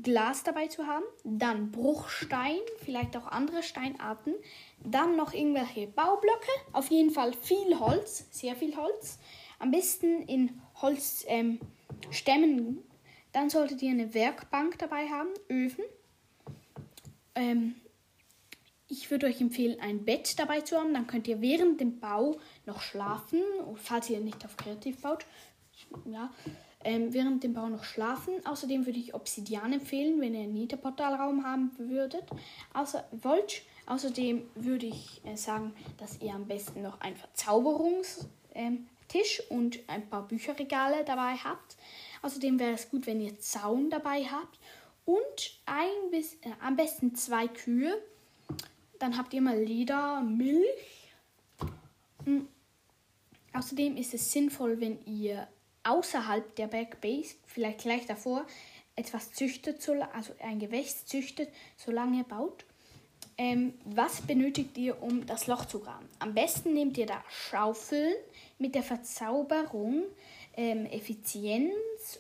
Glas 0.02 0.44
dabei 0.44 0.68
zu 0.68 0.86
haben, 0.86 1.04
dann 1.24 1.72
Bruchstein, 1.72 2.60
vielleicht 2.84 3.18
auch 3.18 3.28
andere 3.28 3.64
Steinarten, 3.64 4.34
dann 4.84 5.16
noch 5.16 5.34
irgendwelche 5.34 5.88
Baublöcke, 5.88 6.52
auf 6.74 6.90
jeden 6.90 7.12
Fall 7.12 7.34
viel 7.34 7.80
Holz, 7.80 8.28
sehr 8.32 8.56
viel 8.56 8.76
Holz, 8.76 9.20
am 9.58 9.72
besten 9.72 10.22
in 10.24 10.62
Holzstämmen. 10.82 11.60
Ähm, 12.60 12.84
dann 13.32 13.50
solltet 13.50 13.82
ihr 13.82 13.92
eine 13.92 14.14
Werkbank 14.14 14.80
dabei 14.80 15.08
haben, 15.08 15.30
Öfen. 15.50 15.84
Ähm, 17.36 17.76
ich 18.88 19.12
würde 19.12 19.28
euch 19.28 19.40
empfehlen, 19.40 19.80
ein 19.80 20.04
Bett 20.04 20.40
dabei 20.40 20.62
zu 20.62 20.78
haben. 20.78 20.94
Dann 20.94 21.06
könnt 21.06 21.28
ihr 21.28 21.42
während 21.42 21.80
dem 21.80 22.00
Bau 22.00 22.40
noch 22.66 22.82
schlafen, 22.82 23.42
falls 23.76 24.10
ihr 24.10 24.20
nicht 24.20 24.44
auf 24.46 24.58
Kreativ 24.58 25.02
baut. 25.02 25.26
Ja, 26.06 26.32
ähm, 26.84 27.14
während 27.14 27.44
dem 27.44 27.54
Bau 27.54 27.68
noch 27.68 27.84
schlafen. 27.84 28.34
Außerdem 28.46 28.86
würde 28.86 29.00
ich 29.00 29.14
Obsidian 29.14 29.74
empfehlen, 29.74 30.22
wenn 30.22 30.34
ihr 30.34 30.42
einen 30.42 30.54
Niterportalraum 30.54 31.44
haben 31.44 31.72
würdet. 31.78 32.24
Außer, 32.74 33.08
wollt. 33.12 33.64
Außerdem 33.86 34.44
würde 34.56 34.86
ich 34.86 35.22
äh, 35.26 35.36
sagen, 35.36 35.74
dass 35.98 36.22
ihr 36.22 36.34
am 36.34 36.48
besten 36.48 36.84
noch 36.84 37.02
einen 37.02 37.18
Verzauberungstisch 37.18 38.30
ähm, 38.54 38.88
und 39.50 39.80
ein 39.88 40.08
paar 40.10 40.28
Bücherregale 40.28 41.04
dabei 41.04 41.34
habt. 41.36 41.76
Außerdem 42.22 42.60
wäre 42.60 42.74
es 42.74 42.90
gut, 42.90 43.08
wenn 43.08 43.20
ihr 43.20 43.40
Zaun 43.40 43.90
dabei 43.90 44.24
habt 44.26 44.60
und 45.06 45.60
ein 45.66 46.12
bis, 46.12 46.36
äh, 46.36 46.52
am 46.62 46.76
besten 46.76 47.16
zwei 47.16 47.48
Kühe. 47.48 48.02
Dann 49.00 49.18
habt 49.18 49.34
ihr 49.34 49.42
mal 49.42 49.60
Leder, 49.60 50.22
Milch. 50.22 50.66
Mhm. 52.26 52.48
Außerdem 53.54 53.98
ist 53.98 54.14
es 54.14 54.32
sinnvoll, 54.32 54.80
wenn 54.80 55.04
ihr 55.06 55.48
außerhalb 55.90 56.56
der 56.56 56.68
Backbase, 56.68 57.36
vielleicht 57.46 57.80
gleich 57.80 58.06
davor, 58.06 58.46
etwas 58.96 59.32
züchtet, 59.32 59.88
also 60.14 60.34
ein 60.40 60.60
Gewächs 60.60 61.06
züchtet, 61.06 61.50
solange 61.78 62.24
baut. 62.24 62.66
Ähm, 63.38 63.74
was 63.86 64.22
benötigt 64.22 64.78
ihr, 64.78 65.02
um 65.02 65.26
das 65.26 65.48
Loch 65.48 65.64
zu 65.66 65.80
graben? 65.80 66.10
Am 66.20 66.34
besten 66.34 66.74
nehmt 66.74 66.98
ihr 66.98 67.06
da 67.06 67.24
Schaufeln 67.30 68.14
mit 68.58 68.76
der 68.76 68.84
Verzauberung, 68.84 70.04
ähm, 70.58 70.86
Effizienz 70.88 71.72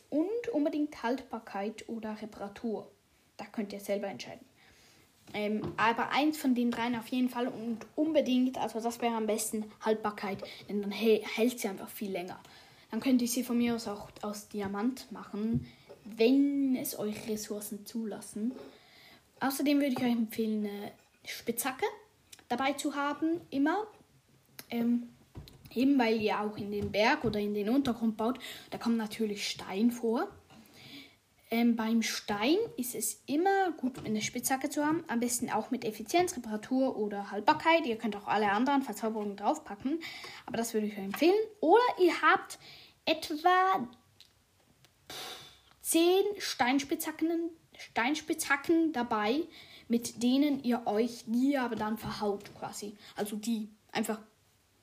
und 0.09 0.47
unbedingt 0.53 1.03
Haltbarkeit 1.03 1.89
oder 1.89 2.21
Reparatur. 2.21 2.89
Da 3.35 3.45
könnt 3.45 3.73
ihr 3.73 3.81
selber 3.81 4.07
entscheiden. 4.07 4.45
Ähm, 5.33 5.73
aber 5.75 6.09
eins 6.11 6.37
von 6.37 6.55
den 6.55 6.71
dreien 6.71 6.95
auf 6.95 7.07
jeden 7.07 7.29
Fall 7.29 7.47
und 7.47 7.85
unbedingt, 7.95 8.57
also 8.57 8.79
das 8.79 9.01
wäre 9.01 9.15
am 9.15 9.27
besten 9.27 9.69
Haltbarkeit, 9.81 10.39
denn 10.69 10.81
dann 10.81 10.91
hält 10.91 11.59
sie 11.59 11.67
einfach 11.67 11.89
viel 11.89 12.11
länger. 12.11 12.39
Dann 12.91 12.99
könnt 12.99 13.21
ihr 13.21 13.27
sie 13.27 13.43
von 13.43 13.57
mir 13.57 13.75
aus 13.75 13.87
auch 13.87 14.09
aus 14.21 14.47
Diamant 14.49 15.11
machen, 15.11 15.67
wenn 16.03 16.75
es 16.75 16.97
eure 16.97 17.27
Ressourcen 17.27 17.85
zulassen. 17.85 18.53
Außerdem 19.39 19.79
würde 19.79 19.93
ich 19.97 20.03
euch 20.03 20.11
empfehlen, 20.11 20.65
eine 20.65 20.91
Spitzhacke 21.25 21.85
dabei 22.47 22.73
zu 22.73 22.95
haben, 22.95 23.41
immer. 23.49 23.87
Ähm, 24.69 25.09
eben 25.73 25.97
weil 25.99 26.19
ihr 26.21 26.39
auch 26.41 26.57
in 26.57 26.71
den 26.71 26.91
Berg 26.91 27.23
oder 27.25 27.39
in 27.39 27.53
den 27.53 27.69
Untergrund 27.69 28.17
baut, 28.17 28.39
da 28.71 28.77
kommt 28.77 28.97
natürlich 28.97 29.47
Stein 29.47 29.91
vor. 29.91 30.27
Ähm, 31.51 31.75
beim 31.75 32.03
Stein 32.03 32.57
ist 32.77 32.93
es 32.93 33.23
immer 33.25 33.71
gut, 33.71 34.05
eine 34.05 34.21
Spitzhacke 34.21 34.69
zu 34.69 34.85
haben. 34.85 35.03
Am 35.07 35.19
besten 35.19 35.49
auch 35.49 35.71
mit 35.71 35.83
Effizienz, 35.83 36.37
Reparatur 36.37 36.95
oder 36.95 37.31
Haltbarkeit. 37.31 37.87
Ihr 37.87 37.97
könnt 37.97 38.15
auch 38.15 38.27
alle 38.27 38.51
anderen 38.51 38.83
Verzauberungen 38.83 39.35
draufpacken. 39.35 39.99
Aber 40.45 40.57
das 40.57 40.73
würde 40.73 40.85
ich 40.87 40.93
euch 40.93 41.03
empfehlen. 41.05 41.33
Oder 41.59 41.81
ihr 41.99 42.21
habt 42.21 42.59
etwa 43.05 43.87
10 45.81 46.23
Steinspitzhacken, 46.37 47.49
Steinspitzhacken 47.75 48.93
dabei, 48.93 49.41
mit 49.87 50.21
denen 50.21 50.63
ihr 50.63 50.85
euch 50.85 51.23
die 51.25 51.57
aber 51.57 51.75
dann 51.75 51.97
verhaut 51.97 52.53
quasi. 52.59 52.95
Also 53.15 53.37
die 53.37 53.69
einfach, 53.91 54.19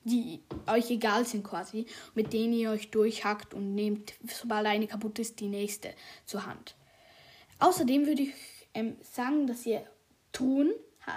die 0.07 0.41
euch 0.67 0.89
egal 0.89 1.25
sind 1.25 1.43
quasi, 1.43 1.85
mit 2.15 2.33
denen 2.33 2.53
ihr 2.53 2.71
euch 2.71 2.89
durchhackt 2.89 3.53
und 3.53 3.75
nehmt, 3.75 4.13
sobald 4.25 4.65
eine 4.65 4.87
kaputt 4.87 5.19
ist, 5.19 5.39
die 5.39 5.49
nächste 5.49 5.93
zur 6.25 6.45
Hand. 6.45 6.75
Außerdem 7.59 8.05
würde 8.05 8.23
ich 8.23 8.33
ähm, 8.73 8.95
sagen, 9.01 9.47
dass 9.47 9.65
ihr 9.65 9.85
Truhen 10.31 10.71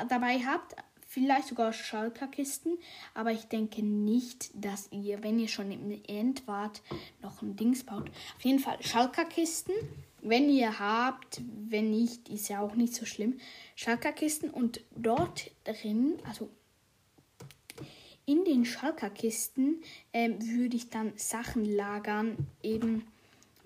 dabei 0.08 0.38
habt, 0.38 0.76
vielleicht 1.06 1.48
sogar 1.48 1.72
Schalkerkisten, 1.72 2.78
aber 3.14 3.32
ich 3.32 3.46
denke 3.46 3.82
nicht, 3.82 4.50
dass 4.54 4.90
ihr, 4.92 5.22
wenn 5.24 5.40
ihr 5.40 5.48
schon 5.48 5.72
im 5.72 6.00
End 6.06 6.46
wart, 6.46 6.82
noch 7.20 7.42
ein 7.42 7.56
Dings 7.56 7.84
baut. 7.84 8.08
Auf 8.36 8.44
jeden 8.44 8.60
Fall 8.60 8.80
Schalkerkisten, 8.80 9.74
wenn 10.22 10.48
ihr 10.48 10.78
habt, 10.78 11.42
wenn 11.68 11.90
nicht, 11.90 12.28
ist 12.28 12.48
ja 12.48 12.60
auch 12.60 12.76
nicht 12.76 12.94
so 12.94 13.06
schlimm. 13.06 13.40
Schalkerkisten 13.74 14.50
und 14.50 14.82
dort 14.94 15.50
drin, 15.64 16.18
also 16.28 16.48
in 18.30 18.44
den 18.44 18.64
Schalkerkisten 18.64 19.82
ähm, 20.12 20.36
würde 20.40 20.76
ich 20.76 20.90
dann 20.90 21.12
Sachen 21.16 21.64
lagern, 21.64 22.36
eben 22.62 23.04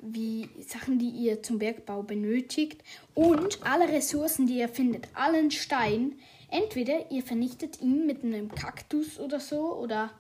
wie 0.01 0.49
Sachen, 0.61 0.99
die 0.99 1.09
ihr 1.09 1.43
zum 1.43 1.59
Bergbau 1.59 2.03
benötigt 2.03 2.83
und 3.15 3.65
alle 3.65 3.89
Ressourcen, 3.89 4.47
die 4.47 4.59
ihr 4.59 4.69
findet, 4.69 5.09
allen 5.15 5.51
Stein, 5.51 6.17
Entweder 6.55 7.11
ihr 7.11 7.25
vernichtet 7.25 7.81
ihn 7.81 8.07
mit 8.07 8.23
einem 8.23 8.49
Kaktus 8.49 9.19
oder 9.19 9.41
so 9.41 9.75
oder 9.75 10.13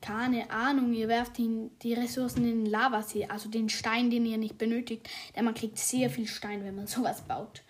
keine 0.00 0.50
Ahnung, 0.50 0.94
ihr 0.94 1.08
werft 1.08 1.38
ihn 1.38 1.70
die 1.82 1.92
Ressourcen 1.92 2.42
in 2.44 2.64
den 2.64 2.70
Lavasee, 2.70 3.26
also 3.26 3.50
den 3.50 3.68
Stein, 3.68 4.08
den 4.08 4.24
ihr 4.24 4.38
nicht 4.38 4.56
benötigt, 4.56 5.10
denn 5.36 5.44
man 5.44 5.52
kriegt 5.52 5.76
sehr 5.76 6.08
viel 6.08 6.26
Stein, 6.26 6.64
wenn 6.64 6.74
man 6.74 6.86
sowas 6.88 7.20
baut. 7.20 7.62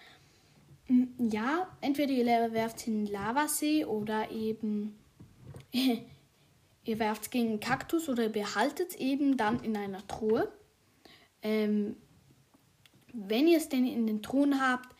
Mm, 0.87 1.07
ja, 1.29 1.67
entweder 1.81 2.13
ihr 2.13 2.53
werft 2.53 2.87
ihn 2.87 3.01
in 3.01 3.05
den 3.07 3.13
Lavasee 3.13 3.85
oder 3.85 4.31
eben 4.31 4.95
ihr 6.85 6.99
werft 6.99 7.23
es 7.23 7.31
gegen 7.31 7.49
einen 7.49 7.61
Kaktus 7.61 8.09
oder 8.09 8.29
behaltet 8.29 8.91
es 8.91 8.97
eben 8.97 9.37
dann 9.37 9.63
in 9.63 9.77
einer 9.77 10.07
Truhe. 10.07 10.53
Ähm, 11.43 11.97
wenn 13.13 13.47
ihr 13.47 13.59
es 13.59 13.69
denn 13.69 13.87
in 13.87 14.07
den 14.07 14.23
Truhen 14.23 14.61
habt, 14.61 14.95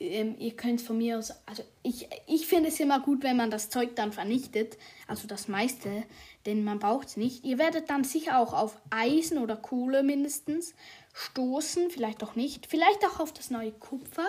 ähm, 0.00 0.36
ihr 0.38 0.54
könnt 0.54 0.80
von 0.80 0.96
mir 0.96 1.18
aus, 1.18 1.32
also 1.44 1.64
ich, 1.82 2.08
ich 2.26 2.46
finde 2.46 2.68
es 2.68 2.78
immer 2.78 3.00
gut, 3.00 3.24
wenn 3.24 3.36
man 3.36 3.50
das 3.50 3.68
Zeug 3.68 3.96
dann 3.96 4.12
vernichtet, 4.12 4.78
also 5.08 5.26
das 5.26 5.48
meiste, 5.48 6.04
denn 6.46 6.62
man 6.62 6.78
braucht 6.78 7.08
es 7.08 7.16
nicht. 7.16 7.44
Ihr 7.44 7.58
werdet 7.58 7.90
dann 7.90 8.04
sicher 8.04 8.38
auch 8.38 8.52
auf 8.52 8.80
Eisen 8.90 9.38
oder 9.38 9.56
Kohle 9.56 10.02
mindestens 10.02 10.74
stoßen, 11.12 11.90
vielleicht 11.90 12.22
auch 12.22 12.36
nicht, 12.36 12.66
vielleicht 12.66 13.04
auch 13.04 13.18
auf 13.18 13.32
das 13.32 13.50
neue 13.50 13.72
Kupfer. 13.72 14.28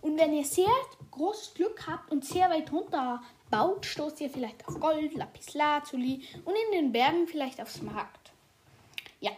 Und 0.00 0.20
wenn 0.20 0.32
ihr 0.32 0.44
sehr 0.44 0.66
großes 1.10 1.54
Glück 1.54 1.88
habt 1.88 2.12
und 2.12 2.24
sehr 2.24 2.48
weit 2.50 2.70
runter 2.70 3.20
baut, 3.50 3.86
stoßt 3.86 4.20
ihr 4.20 4.30
vielleicht 4.30 4.66
auf 4.68 4.78
Gold, 4.80 5.14
Lapislazuli 5.14 6.26
und 6.44 6.54
in 6.54 6.72
den 6.72 6.92
Bergen 6.92 7.26
vielleicht 7.26 7.60
auf 7.60 7.70
Smaragd. 7.70 8.32
Ja. 9.20 9.32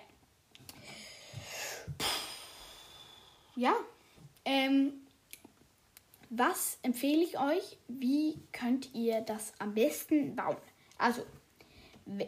Ja. 3.57 3.75
Ähm, 4.45 5.07
was 6.31 6.79
empfehle 6.83 7.23
ich 7.23 7.39
euch? 7.39 7.79
Wie 7.89 8.39
könnt 8.53 8.95
ihr 8.95 9.21
das 9.21 9.53
am 9.59 9.75
besten 9.75 10.37
bauen? 10.37 10.57
Also, 10.97 11.25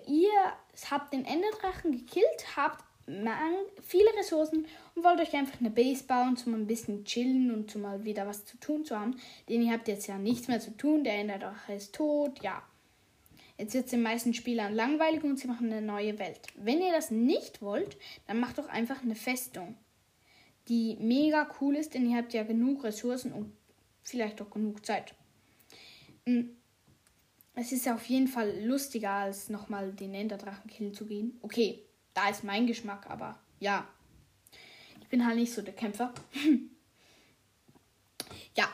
ihr 0.07 0.31
habt 0.91 1.13
den 1.13 1.25
Enderdrachen 1.25 1.93
gekillt, 1.93 2.57
habt 2.57 2.85
viele 3.07 4.09
Ressourcen 4.19 4.67
und 4.95 5.05
wollt 5.05 5.21
euch 5.21 5.35
einfach 5.35 5.61
eine 5.61 5.71
Base 5.71 6.05
bauen, 6.05 6.37
um 6.47 6.55
ein 6.55 6.67
bisschen 6.67 7.05
chillen 7.05 7.53
und 7.53 7.75
um 7.75 7.83
mal 7.83 8.05
wieder 8.05 8.27
was 8.27 8.45
zu 8.45 8.57
tun 8.59 8.85
zu 8.85 8.99
haben. 8.99 9.17
Denn 9.49 9.63
ihr 9.63 9.73
habt 9.73 9.89
jetzt 9.89 10.07
ja 10.07 10.19
nichts 10.19 10.49
mehr 10.49 10.61
zu 10.61 10.77
tun, 10.77 11.05
der 11.05 11.15
ändert 11.15 11.45
euch 11.45 11.77
ist 11.77 11.95
tot, 11.95 12.43
ja. 12.43 12.63
Jetzt 13.59 13.75
wird 13.75 13.85
es 13.85 13.91
den 13.91 14.03
meisten 14.03 14.35
Spielern 14.35 14.75
langweilig 14.75 15.23
und 15.25 15.39
sie 15.39 15.47
machen 15.47 15.71
eine 15.71 15.83
neue 15.83 16.19
Welt. 16.19 16.41
Wenn 16.57 16.81
ihr 16.81 16.93
das 16.93 17.11
nicht 17.11 17.63
wollt, 17.63 17.97
dann 18.27 18.41
macht 18.41 18.59
doch 18.59 18.69
einfach 18.69 19.03
eine 19.03 19.15
Festung, 19.15 19.77
die 20.69 20.97
mega 21.01 21.49
cool 21.61 21.77
ist, 21.77 21.95
denn 21.95 22.09
ihr 22.09 22.17
habt 22.17 22.33
ja 22.33 22.45
genug 22.45 22.83
Ressourcen 22.85 23.33
und 23.33 23.53
vielleicht 24.03 24.41
auch 24.41 24.51
genug 24.51 24.85
Zeit. 24.85 25.15
Hm, 26.27 26.57
es 27.55 27.73
ist 27.73 27.89
auf 27.89 28.07
jeden 28.07 28.29
Fall 28.29 28.65
lustiger, 28.65 29.11
als 29.11 29.49
nochmal 29.49 29.93
den 29.93 30.15
Enderdrachen 30.15 30.71
killen 30.71 30.95
zu 30.95 31.07
gehen. 31.07 31.39
Okay, 31.43 31.85
da 32.15 32.29
ist 32.29 32.45
mein 32.45 32.67
Geschmack, 32.67 33.09
aber 33.09 33.39
ja. 33.61 33.87
Ich 35.01 35.09
bin 35.09 35.27
halt 35.27 35.37
nicht 35.37 35.53
so 35.53 35.63
der 35.63 35.75
Kämpfer. 35.75 36.13
ja, 38.57 38.69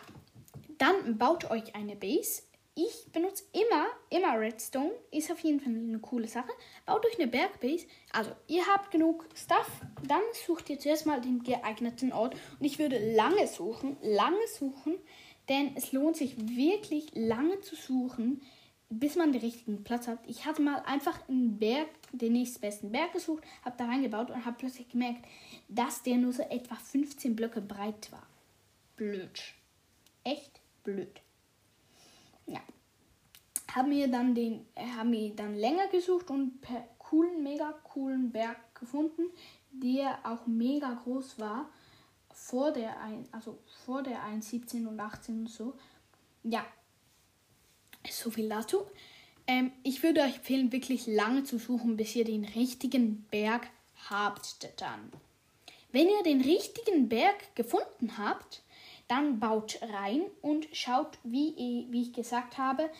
dann 0.78 1.18
baut 1.18 1.50
euch 1.50 1.74
eine 1.74 1.96
Base. 1.96 2.42
Ich 2.80 3.10
benutze 3.10 3.42
immer, 3.52 3.86
immer 4.08 4.38
Redstone. 4.38 4.92
Ist 5.10 5.32
auf 5.32 5.40
jeden 5.40 5.58
Fall 5.58 5.72
eine 5.72 5.98
coole 5.98 6.28
Sache. 6.28 6.52
Baut 6.86 7.04
euch 7.06 7.18
eine 7.18 7.26
Bergbase. 7.26 7.88
Also, 8.12 8.30
ihr 8.46 8.64
habt 8.68 8.92
genug 8.92 9.26
Stuff. 9.34 9.68
Dann 10.06 10.20
sucht 10.46 10.70
ihr 10.70 10.78
zuerst 10.78 11.04
mal 11.04 11.20
den 11.20 11.42
geeigneten 11.42 12.12
Ort. 12.12 12.36
Und 12.60 12.64
ich 12.64 12.78
würde 12.78 13.16
lange 13.16 13.48
suchen, 13.48 13.96
lange 14.00 14.46
suchen. 14.46 14.94
Denn 15.48 15.72
es 15.74 15.90
lohnt 15.90 16.16
sich 16.16 16.36
wirklich 16.38 17.06
lange 17.14 17.60
zu 17.62 17.74
suchen, 17.74 18.42
bis 18.90 19.16
man 19.16 19.32
den 19.32 19.40
richtigen 19.40 19.82
Platz 19.82 20.06
hat. 20.06 20.20
Ich 20.28 20.44
hatte 20.44 20.62
mal 20.62 20.80
einfach 20.86 21.28
einen 21.28 21.58
Berg, 21.58 21.88
den 22.12 22.32
nächstbesten 22.32 22.90
Berg 22.92 23.12
gesucht, 23.12 23.44
habe 23.64 23.76
da 23.76 23.86
reingebaut 23.86 24.30
und 24.30 24.44
habe 24.44 24.56
plötzlich 24.58 24.88
gemerkt, 24.88 25.24
dass 25.68 26.02
der 26.02 26.16
nur 26.16 26.32
so 26.32 26.42
etwa 26.42 26.74
15 26.74 27.36
Blöcke 27.36 27.60
breit 27.60 28.10
war. 28.12 28.26
Blöd. 28.96 29.40
Echt 30.24 30.60
blöd. 30.84 31.20
Ja. 32.46 32.60
Haben 33.74 33.90
wir 33.90 34.08
dann 34.08 34.34
den, 34.34 34.66
haben 34.76 35.12
wir 35.12 35.34
dann 35.36 35.54
länger 35.54 35.88
gesucht 35.88 36.30
und 36.30 36.60
per 36.60 36.88
coolen, 36.98 37.42
mega 37.42 37.72
coolen 37.84 38.30
Berg 38.30 38.74
gefunden, 38.74 39.22
der 39.70 40.18
auch 40.24 40.46
mega 40.46 40.94
groß 41.04 41.38
war. 41.38 41.68
Vor 42.32 42.72
der 42.72 43.00
ein, 43.00 43.28
also 43.32 43.58
vor 43.84 44.02
der 44.02 44.22
1,17 44.24 44.86
und 44.86 44.98
18 44.98 45.40
und 45.40 45.48
so. 45.48 45.74
Ja, 46.44 46.64
so 48.08 48.30
viel 48.30 48.48
dazu. 48.48 48.86
Ähm, 49.48 49.72
ich 49.82 50.02
würde 50.02 50.20
euch 50.20 50.36
empfehlen, 50.36 50.70
wirklich 50.70 51.06
lange 51.06 51.42
zu 51.42 51.58
suchen, 51.58 51.96
bis 51.96 52.14
ihr 52.14 52.24
den 52.24 52.44
richtigen 52.44 53.26
Berg 53.30 53.68
habt 54.08 54.68
dann. 54.76 55.10
Wenn 55.90 56.06
ihr 56.08 56.22
den 56.22 56.42
richtigen 56.42 57.08
Berg 57.08 57.56
gefunden 57.56 58.18
habt, 58.18 58.62
dann 59.08 59.40
baut 59.40 59.80
rein 59.82 60.20
und 60.42 60.68
schaut, 60.72 61.18
wie, 61.24 61.86
wie 61.90 62.02
ich 62.02 62.12
gesagt 62.12 62.58
habe, 62.58 62.90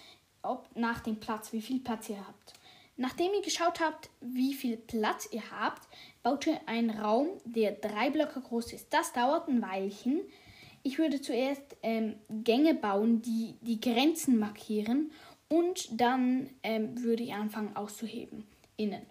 ob 0.43 0.67
nach 0.75 1.01
dem 1.01 1.21
Platz, 1.21 1.53
wie 1.53 1.61
viel 1.61 1.81
Platz 1.81 2.09
ihr 2.09 2.27
habt. 2.27 2.55
Nachdem 2.97 3.33
ihr 3.35 3.43
geschaut 3.43 3.81
habt, 3.81 4.09
wie 4.21 4.55
viel 4.55 4.79
Platz 4.79 5.29
ihr 5.31 5.51
habt, 5.51 5.87
baut 6.23 6.47
ihr 6.47 6.61
einen 6.67 6.91
Raum, 6.91 7.29
der 7.45 7.73
drei 7.73 8.09
Blöcke 8.09 8.41
groß 8.41 8.73
ist. 8.73 8.87
Das 8.91 9.13
dauert 9.13 9.49
ein 9.49 9.61
Weilchen. 9.61 10.23
Ich 10.83 10.99
würde 10.99 11.21
zuerst 11.21 11.77
ähm, 11.83 12.15
Gänge 12.31 12.75
bauen, 12.75 13.21
die 13.21 13.55
die 13.61 13.81
Grenzen 13.81 14.39
markieren 14.39 15.13
und 15.49 16.01
dann 16.01 16.51
ähm, 16.63 17.03
würde 17.03 17.23
ich 17.23 17.35
anfangen 17.35 17.77
auszuheben. 17.77 18.47
Innen. 18.77 19.05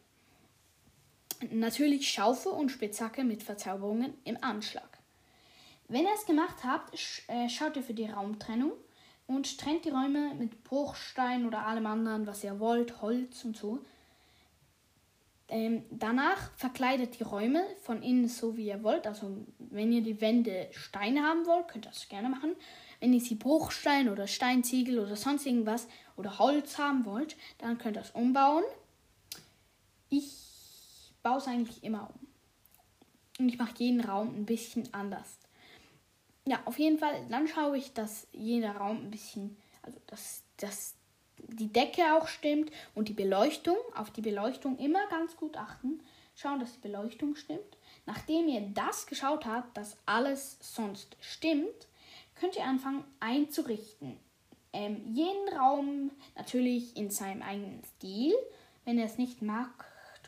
Natürlich 1.52 2.10
Schaufel 2.10 2.52
und 2.52 2.70
Spitzhacke 2.70 3.24
mit 3.24 3.44
Verzauberungen 3.44 4.14
im 4.24 4.42
Anschlag. 4.44 4.98
Wenn 5.88 6.04
ihr 6.04 6.14
es 6.14 6.26
gemacht 6.26 6.64
habt, 6.64 6.94
äh, 7.28 7.50
schaut 7.50 7.76
ihr 7.76 7.84
für 7.84 7.94
die 7.94 8.08
Raumtrennung 8.10 8.72
und 9.28 9.58
trennt 9.58 9.86
die 9.86 9.90
Räume 9.90 10.34
mit 10.36 10.64
Bruchstein 10.64 11.46
oder 11.46 11.66
allem 11.66 11.86
anderen, 11.86 12.28
was 12.28 12.44
ihr 12.44 12.60
wollt, 12.60 13.02
Holz 13.02 13.46
und 13.46 13.56
so. 13.56 13.80
Ähm, 15.50 15.86
danach 15.92 16.52
verkleidet 16.58 17.20
die 17.20 17.24
Räume 17.24 17.64
von 17.84 18.02
innen 18.02 18.28
so, 18.28 18.58
wie 18.58 18.68
ihr 18.68 18.84
wollt. 18.84 19.08
Also, 19.08 19.46
wenn 19.60 19.94
ihr 19.94 20.02
die 20.02 20.20
Wände 20.20 20.68
Steine 20.72 21.24
haben 21.24 21.46
wollt, 21.46 21.70
könnt 21.70 21.86
ihr 21.86 21.92
das 21.92 22.10
gerne 22.10 22.30
machen. 22.30 22.56
Wenn 23.00 23.14
ihr 23.14 23.22
sie 23.22 23.36
Bruchstein 23.36 24.10
oder 24.10 24.28
Steinziegel 24.28 25.00
oder 25.00 25.16
sonst 25.16 25.46
irgendwas 25.46 25.88
oder 26.16 26.40
Holz 26.40 26.78
haben 26.78 27.06
wollt, 27.06 27.36
dann 27.60 27.78
könnt 27.78 27.98
ihr 27.98 28.02
es 28.02 28.12
umbauen. 28.12 28.64
Ich 30.10 31.14
baue 31.22 31.38
es 31.38 31.48
eigentlich 31.48 31.84
immer 31.84 32.10
um. 32.14 32.28
Und 33.40 33.50
ich 33.50 33.58
mache 33.58 33.76
jeden 33.78 34.02
Raum 34.02 34.36
ein 34.36 34.46
bisschen 34.46 34.92
anders. 34.94 35.38
Ja, 36.46 36.60
auf 36.66 36.80
jeden 36.80 36.98
Fall, 36.98 37.14
dann 37.30 37.48
schaue 37.48 37.78
ich, 37.78 37.94
dass 37.94 38.28
jeder 38.32 38.78
Raum 38.78 38.98
ein 38.98 39.12
bisschen, 39.12 39.58
also 39.84 40.00
dass, 40.08 40.44
dass 40.58 40.96
die 41.38 41.72
Decke 41.72 42.16
auch 42.16 42.28
stimmt 42.28 42.72
und 42.96 43.10
die 43.10 43.14
Beleuchtung, 43.14 43.78
auf 43.96 44.12
die 44.12 44.22
Beleuchtung 44.22 44.78
immer 44.80 45.06
ganz 45.10 45.36
gut 45.36 45.58
achten. 45.58 46.02
Schauen, 46.36 46.60
dass 46.60 46.74
die 46.74 46.80
Beleuchtung 46.80 47.36
stimmt. 47.36 47.78
Nachdem 48.06 48.48
ihr 48.48 48.62
das 48.62 49.08
geschaut 49.08 49.46
habt, 49.46 49.76
dass 49.76 49.98
alles 50.06 50.58
sonst 50.62 51.18
stimmt, 51.20 51.88
könnt 52.40 52.56
ihr 52.56 52.66
anfangen 52.66 53.04
einzurichten. 53.20 54.18
Ähm, 54.74 55.02
jeden 55.14 55.58
Raum 55.58 56.12
natürlich 56.36 56.96
in 56.98 57.10
seinem 57.10 57.42
eigenen 57.42 57.84
Stil. 57.84 58.34
Wenn 58.86 58.98
ihr 58.98 59.06
es 59.06 59.18
nicht 59.18 59.42
mag 59.42 59.86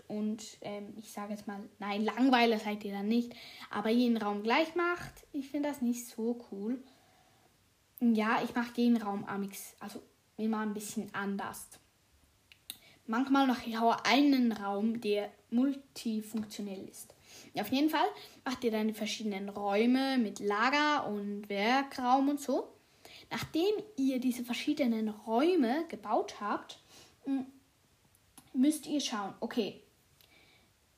und 0.08 0.58
ähm, 0.62 0.93
ich 0.98 1.12
sage 1.12 1.34
jetzt 1.34 1.48
mal, 1.48 1.60
nein, 1.78 2.04
Langweiler 2.04 2.58
seid 2.58 2.84
ihr 2.84 2.91
dann 2.91 3.08
nicht, 3.08 3.34
aber 3.69 3.89
jeden 3.89 4.17
Raum 4.17 4.43
gleich 4.43 4.76
macht, 4.76 5.13
ich 5.32 5.50
finde 5.50 5.69
das 5.69 5.82
nicht 5.82 6.08
so 6.08 6.45
cool. 6.52 6.84
Ja, 8.02 8.41
ich 8.43 8.56
mache 8.56 8.72
jeden 8.76 9.02
Raum 9.02 9.26
amix, 9.26 9.76
also 9.80 10.02
immer 10.38 10.60
ein 10.60 10.74
bisschen 10.74 11.13
anders. 11.13 11.67
Manchmal 13.06 13.48
noch 13.48 13.65
ich 13.65 14.06
einen 14.06 14.52
Raum, 14.52 15.02
der 15.02 15.32
multifunktionell 15.52 16.88
ist. 16.88 17.13
Auf 17.60 17.69
jeden 17.69 17.89
Fall 17.89 18.08
macht 18.45 18.63
ihr 18.63 18.71
dann 18.71 18.88
die 18.88 18.93
verschiedenen 18.93 19.49
Räume 19.49 20.17
mit 20.17 20.39
Lager 20.39 21.08
und 21.08 21.49
Werkraum 21.49 22.30
und 22.30 22.39
so. 22.39 22.67
Nachdem 23.32 23.73
ihr 23.97 24.19
diese 24.19 24.43
verschiedenen 24.43 25.10
Räume 25.10 25.86
gebaut 25.88 26.39
habt, 26.39 26.80
hm, 27.25 27.45
müsst 28.54 28.88
ihr 28.88 29.02
schauen, 29.02 29.34
okay, 29.39 29.82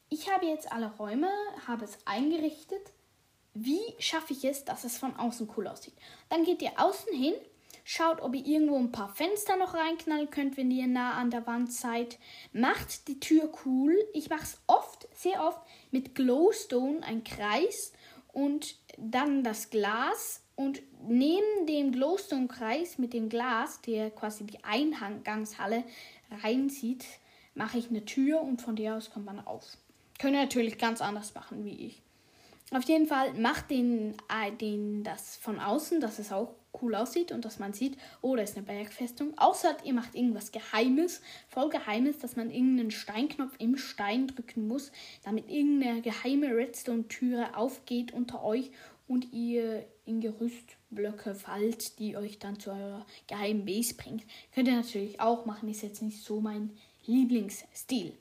ich 0.09 0.29
habe 0.29 0.45
jetzt 0.45 0.71
alle 0.71 0.95
Räume, 0.97 1.29
habe 1.67 1.85
es 1.85 1.97
eingerichtet. 2.05 2.91
Wie 3.53 3.81
schaffe 3.99 4.33
ich 4.33 4.45
es, 4.45 4.65
dass 4.65 4.83
es 4.83 4.97
von 4.97 5.15
außen 5.15 5.49
cool 5.55 5.67
aussieht? 5.67 5.95
Dann 6.29 6.43
geht 6.43 6.61
ihr 6.61 6.71
außen 6.77 7.13
hin 7.13 7.33
Schaut, 7.83 8.21
ob 8.21 8.35
ihr 8.35 8.45
irgendwo 8.45 8.77
ein 8.77 8.91
paar 8.91 9.09
Fenster 9.09 9.57
noch 9.57 9.73
reinknallen 9.73 10.29
könnt, 10.29 10.57
wenn 10.57 10.71
ihr 10.71 10.87
nah 10.87 11.13
an 11.13 11.31
der 11.31 11.47
Wand 11.47 11.73
seid. 11.73 12.19
Macht 12.53 13.07
die 13.07 13.19
Tür 13.19 13.51
cool. 13.65 13.97
Ich 14.13 14.29
mache 14.29 14.43
es 14.43 14.57
oft, 14.67 15.07
sehr 15.15 15.43
oft 15.43 15.59
mit 15.91 16.15
Glowstone, 16.15 17.03
ein 17.03 17.23
Kreis 17.23 17.93
und 18.33 18.75
dann 18.97 19.43
das 19.43 19.69
Glas. 19.69 20.41
Und 20.55 20.81
neben 21.07 21.65
dem 21.67 21.91
Glowstone-Kreis 21.91 22.97
mit 22.97 23.13
dem 23.13 23.29
Glas, 23.29 23.81
der 23.81 24.11
quasi 24.11 24.45
die 24.45 24.63
Eingangshalle 24.63 25.83
reinzieht, 26.43 27.05
mache 27.55 27.77
ich 27.77 27.89
eine 27.89 28.05
Tür 28.05 28.41
und 28.41 28.61
von 28.61 28.75
der 28.75 28.95
aus 28.95 29.09
kommt 29.11 29.25
man 29.25 29.39
auf. 29.45 29.77
Könnt 30.19 30.35
ihr 30.35 30.41
natürlich 30.41 30.77
ganz 30.77 31.01
anders 31.01 31.33
machen 31.33 31.65
wie 31.65 31.87
ich. 31.87 32.01
Auf 32.73 32.85
jeden 32.85 33.05
Fall 33.05 33.33
macht 33.33 33.69
den, 33.69 34.15
äh, 34.29 34.51
den 34.53 35.03
das 35.03 35.35
von 35.35 35.59
außen, 35.59 35.99
dass 35.99 36.19
es 36.19 36.31
auch 36.31 36.55
cool 36.81 36.95
aussieht 36.95 37.33
und 37.33 37.43
dass 37.43 37.59
man 37.59 37.73
sieht, 37.73 37.97
oh, 38.21 38.37
da 38.37 38.43
ist 38.43 38.55
eine 38.55 38.65
Bergfestung. 38.65 39.37
Außer 39.37 39.75
ihr 39.83 39.93
macht 39.93 40.15
irgendwas 40.15 40.53
Geheimes, 40.53 41.21
voll 41.49 41.69
Geheimes, 41.69 42.19
dass 42.19 42.37
man 42.37 42.49
irgendeinen 42.49 42.91
Steinknopf 42.91 43.55
im 43.59 43.75
Stein 43.75 44.27
drücken 44.27 44.69
muss, 44.69 44.93
damit 45.23 45.49
irgendeine 45.49 46.01
geheime 46.01 46.55
Redstone-Türe 46.55 47.57
aufgeht 47.57 48.13
unter 48.13 48.41
euch 48.41 48.71
und 49.05 49.33
ihr 49.33 49.85
in 50.05 50.21
Gerüstblöcke 50.21 51.35
fallt, 51.35 51.99
die 51.99 52.15
euch 52.15 52.39
dann 52.39 52.57
zu 52.57 52.71
eurer 52.71 53.05
geheimen 53.27 53.65
Base 53.65 53.95
bringt. 53.95 54.23
Könnt 54.55 54.69
ihr 54.69 54.75
natürlich 54.75 55.19
auch 55.19 55.45
machen, 55.45 55.67
ist 55.67 55.83
jetzt 55.83 56.01
nicht 56.01 56.23
so 56.23 56.39
mein 56.39 56.71
Lieblingsstil. 57.05 58.13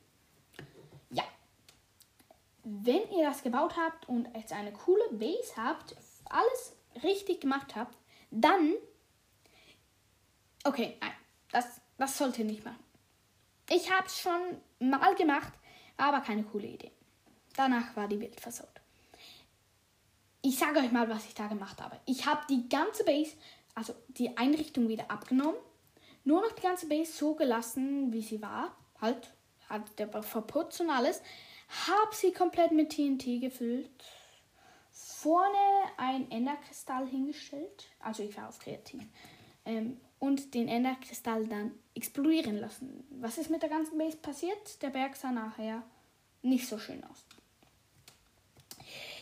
Wenn 2.62 3.11
ihr 3.11 3.29
das 3.29 3.42
gebaut 3.42 3.77
habt 3.77 4.09
und 4.09 4.29
jetzt 4.37 4.53
eine 4.53 4.73
coole 4.73 5.09
Base 5.12 5.57
habt, 5.57 5.96
alles 6.29 6.77
richtig 7.03 7.40
gemacht 7.40 7.75
habt, 7.75 7.96
dann. 8.31 8.75
Okay, 10.64 10.96
nein. 11.01 11.12
Das, 11.53 11.81
das 11.99 12.16
sollt 12.16 12.38
ihr 12.38 12.44
nicht 12.44 12.64
machen. 12.64 12.79
Ich 13.68 13.90
habe 13.90 14.07
es 14.07 14.20
schon 14.20 14.61
mal 14.79 15.14
gemacht, 15.14 15.53
aber 15.96 16.20
keine 16.20 16.42
coole 16.44 16.66
Idee. 16.66 16.92
Danach 17.55 17.94
war 17.96 18.09
die 18.09 18.20
Welt 18.20 18.40
versaut. 18.40 18.68
Ich 20.42 20.59
sage 20.59 20.81
euch 20.81 20.90
mal, 20.90 21.09
was 21.09 21.27
ich 21.27 21.35
da 21.35 21.46
gemacht 21.46 21.81
habe. 21.83 22.01
Ich 22.07 22.27
habe 22.27 22.40
die 22.49 22.68
ganze 22.68 23.05
Base, 23.05 23.37
also 23.75 23.94
die 24.09 24.37
Einrichtung 24.37 24.88
wieder 24.88 25.11
abgenommen. 25.11 25.57
Nur 26.25 26.40
noch 26.40 26.53
die 26.53 26.62
ganze 26.62 26.87
Base 26.87 27.12
so 27.12 27.35
gelassen, 27.35 28.12
wie 28.12 28.23
sie 28.23 28.40
war. 28.40 28.77
Halt, 29.01 29.33
hat 29.68 29.99
der 29.99 30.23
verputzt 30.23 30.81
und 30.81 30.90
alles. 30.90 31.23
Habe 31.87 32.14
sie 32.14 32.33
komplett 32.33 32.72
mit 32.72 32.90
TNT 32.90 33.40
gefüllt. 33.40 33.90
Vorne 34.90 35.56
ein 35.96 36.30
Enderkristall 36.30 37.06
hingestellt. 37.06 37.88
Also 38.00 38.22
ich 38.22 38.37
war 38.37 38.48
auf 38.48 38.59
kreativ. 38.59 39.02
Ähm, 39.64 40.00
und 40.18 40.54
den 40.54 40.68
Enderkristall 40.68 41.46
dann 41.46 41.72
explodieren 41.94 42.59
lassen. 42.59 43.04
Was 43.11 43.38
ist 43.38 43.50
mit 43.50 43.62
der 43.62 43.70
ganzen 43.70 43.98
Base 43.98 44.16
passiert? 44.16 44.83
Der 44.83 44.90
Berg 44.90 45.16
sah 45.16 45.33
nachher 45.33 45.83
nicht 46.42 46.66
so 46.66 46.78
schön 46.78 47.02
aus. 47.04 47.24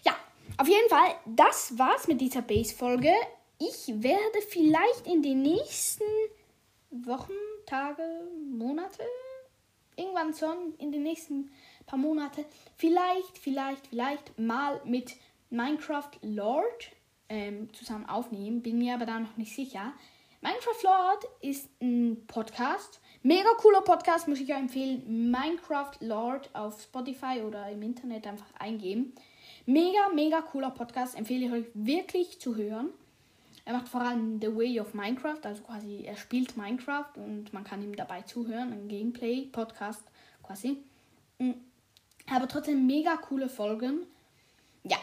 Ja, 0.04 0.16
auf 0.56 0.68
jeden 0.68 0.88
Fall, 0.88 1.14
das 1.26 1.78
war's 1.78 2.08
mit 2.08 2.20
dieser 2.20 2.42
Base-Folge. 2.42 3.12
Ich 3.58 4.02
werde 4.02 4.42
vielleicht 4.48 5.06
in 5.06 5.22
den 5.22 5.42
nächsten 5.42 6.04
Wochen, 6.90 7.32
Tage, 7.66 8.02
Monate, 8.50 9.04
irgendwann 9.98 10.34
schon 10.34 10.74
in 10.78 10.92
den 10.92 11.02
nächsten 11.02 11.50
paar 11.86 11.98
Monate, 11.98 12.44
vielleicht, 12.76 13.38
vielleicht, 13.38 13.88
vielleicht 13.88 14.38
mal 14.38 14.80
mit 14.84 15.16
Minecraft 15.50 16.10
Lord 16.22 16.92
ähm, 17.28 17.72
zusammen 17.74 18.06
aufnehmen. 18.06 18.62
Bin 18.62 18.78
mir 18.78 18.94
aber 18.94 19.06
da 19.06 19.18
noch 19.18 19.36
nicht 19.36 19.54
sicher. 19.54 19.92
Minecraft 20.40 20.82
Lord 20.84 21.24
ist 21.40 21.68
ein 21.82 22.24
Podcast. 22.26 23.00
Mega 23.22 23.48
cooler 23.58 23.80
Podcast, 23.80 24.28
muss 24.28 24.40
ich 24.40 24.52
euch 24.52 24.58
empfehlen. 24.58 25.30
Minecraft 25.30 25.92
Lord 26.00 26.54
auf 26.54 26.80
Spotify 26.80 27.42
oder 27.44 27.68
im 27.70 27.82
Internet 27.82 28.26
einfach 28.26 28.46
eingeben. 28.58 29.14
Mega, 29.66 30.08
mega 30.14 30.40
cooler 30.42 30.70
Podcast. 30.70 31.16
Empfehle 31.16 31.46
ich 31.46 31.52
euch 31.52 31.64
wirklich 31.74 32.40
zu 32.40 32.54
hören. 32.54 32.90
Er 33.68 33.74
macht 33.74 33.88
vor 33.90 34.00
allem 34.00 34.40
The 34.40 34.56
Way 34.56 34.80
of 34.80 34.94
Minecraft, 34.94 35.40
also 35.42 35.62
quasi 35.62 36.04
er 36.06 36.16
spielt 36.16 36.56
Minecraft 36.56 37.10
und 37.16 37.52
man 37.52 37.64
kann 37.64 37.82
ihm 37.82 37.94
dabei 37.94 38.22
zuhören. 38.22 38.72
Ein 38.72 38.88
Gameplay-Podcast 38.88 40.04
quasi. 40.42 40.78
Mm. 41.38 41.50
Aber 42.30 42.48
trotzdem 42.48 42.86
mega 42.86 43.18
coole 43.18 43.50
Folgen. 43.50 44.06
Ja, 44.84 44.96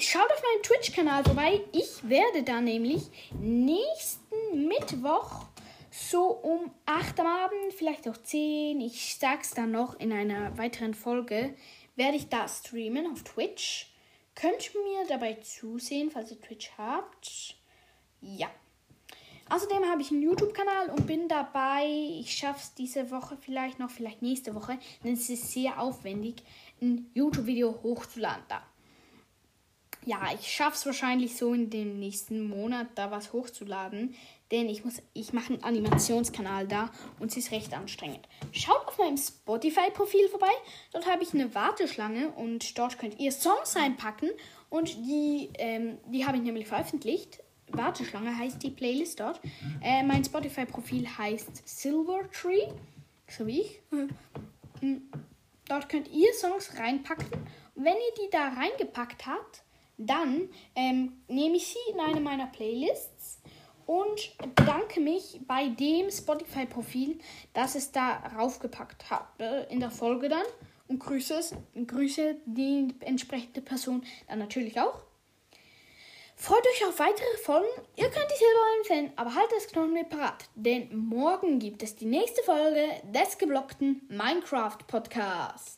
schaut 0.00 0.30
auf 0.30 0.42
meinem 0.42 0.62
Twitch-Kanal 0.62 1.24
vorbei. 1.24 1.62
Ich 1.72 2.06
werde 2.06 2.42
da 2.42 2.60
nämlich 2.60 3.04
nächsten 3.40 4.68
Mittwoch 4.68 5.46
so 5.90 6.26
um 6.26 6.70
8 6.84 7.20
am 7.20 7.26
Abend, 7.26 7.72
vielleicht 7.74 8.06
auch 8.06 8.18
10, 8.18 8.82
ich 8.82 9.16
sag's 9.18 9.54
dann 9.54 9.70
noch 9.70 9.98
in 9.98 10.12
einer 10.12 10.58
weiteren 10.58 10.92
Folge, 10.92 11.54
werde 11.96 12.18
ich 12.18 12.28
da 12.28 12.46
streamen 12.46 13.10
auf 13.10 13.22
Twitch. 13.22 13.94
Könnt 14.40 14.72
ihr 14.72 14.80
mir 14.82 15.04
dabei 15.08 15.34
zusehen, 15.34 16.12
falls 16.12 16.30
ihr 16.30 16.40
Twitch 16.40 16.70
habt. 16.78 17.56
Ja. 18.20 18.48
Außerdem 19.50 19.84
habe 19.86 20.00
ich 20.00 20.12
einen 20.12 20.22
YouTube-Kanal 20.22 20.90
und 20.90 21.08
bin 21.08 21.26
dabei, 21.26 21.86
ich 22.20 22.36
schaffe 22.36 22.60
es 22.62 22.74
diese 22.74 23.10
Woche 23.10 23.36
vielleicht 23.40 23.80
noch, 23.80 23.90
vielleicht 23.90 24.22
nächste 24.22 24.54
Woche, 24.54 24.78
denn 25.02 25.14
es 25.14 25.28
ist 25.28 25.50
sehr 25.50 25.80
aufwendig, 25.80 26.42
ein 26.80 27.10
YouTube-Video 27.14 27.82
hochzuladen 27.82 28.44
da 28.46 28.62
ja, 30.08 30.32
ich 30.32 30.50
schaffe 30.50 30.76
es 30.76 30.86
wahrscheinlich 30.86 31.36
so 31.36 31.52
in 31.52 31.68
dem 31.68 31.98
nächsten 31.98 32.48
Monat 32.48 32.86
da 32.94 33.10
was 33.10 33.34
hochzuladen, 33.34 34.14
denn 34.50 34.68
ich 34.68 34.84
muss, 34.84 35.02
ich 35.12 35.32
mache 35.32 35.52
einen 35.52 35.62
Animationskanal 35.62 36.66
da 36.66 36.90
und 37.18 37.30
es 37.30 37.36
ist 37.36 37.50
recht 37.50 37.74
anstrengend. 37.74 38.26
Schaut 38.52 38.86
auf 38.86 38.98
meinem 38.98 39.16
Spotify-Profil 39.16 40.28
vorbei, 40.28 40.50
dort 40.92 41.06
habe 41.06 41.22
ich 41.22 41.34
eine 41.34 41.54
Warteschlange 41.54 42.30
und 42.30 42.78
dort 42.78 42.98
könnt 42.98 43.18
ihr 43.20 43.32
Songs 43.32 43.76
reinpacken 43.76 44.30
und 44.70 44.96
die, 44.96 45.50
ähm, 45.58 45.98
die 46.06 46.26
habe 46.26 46.36
ich 46.38 46.42
nämlich 46.42 46.66
veröffentlicht. 46.66 47.40
Warteschlange 47.70 48.36
heißt 48.36 48.62
die 48.62 48.70
Playlist 48.70 49.20
dort. 49.20 49.40
Äh, 49.82 50.02
mein 50.02 50.24
Spotify-Profil 50.24 51.06
heißt 51.18 51.68
Silvertree, 51.68 52.68
so 53.28 53.46
wie 53.46 53.60
ich. 53.60 53.80
Mm, 54.80 54.96
dort 55.66 55.88
könnt 55.88 56.08
ihr 56.08 56.32
Songs 56.32 56.78
reinpacken. 56.78 57.26
Wenn 57.74 57.94
ihr 57.94 58.24
die 58.24 58.30
da 58.30 58.48
reingepackt 58.48 59.26
habt, 59.26 59.62
dann 59.98 60.48
ähm, 60.76 61.12
nehme 61.26 61.56
ich 61.56 61.66
sie 61.66 61.92
in 61.92 62.00
eine 62.00 62.20
meiner 62.20 62.46
Playlists 62.46 63.37
und 63.88 64.36
bedanke 64.54 65.00
mich 65.00 65.40
bei 65.46 65.68
dem 65.68 66.10
Spotify-Profil, 66.10 67.18
das 67.54 67.74
es 67.74 67.90
da 67.90 68.18
raufgepackt 68.36 69.08
hat 69.08 69.26
äh, 69.38 69.64
in 69.72 69.80
der 69.80 69.90
Folge 69.90 70.28
dann 70.28 70.44
und 70.88 70.98
grüße, 70.98 71.34
es, 71.34 71.54
grüße 71.86 72.36
die 72.44 72.94
entsprechende 73.00 73.62
Person 73.62 74.04
dann 74.28 74.40
natürlich 74.40 74.78
auch. 74.78 75.00
Freut 76.36 76.66
euch 76.66 76.86
auf 76.86 76.98
weitere 76.98 77.36
Folgen. 77.42 77.66
Ihr 77.96 78.10
könnt 78.10 78.30
die 78.30 78.38
selber 78.38 78.76
empfehlen, 78.76 79.12
aber 79.16 79.34
haltet 79.34 79.74
das 79.74 79.86
mit 79.86 80.10
parat, 80.10 80.44
denn 80.54 80.94
morgen 80.94 81.58
gibt 81.58 81.82
es 81.82 81.96
die 81.96 82.04
nächste 82.04 82.42
Folge 82.42 82.84
des 83.04 83.38
geblockten 83.38 84.02
Minecraft 84.10 84.78
Podcasts. 84.86 85.77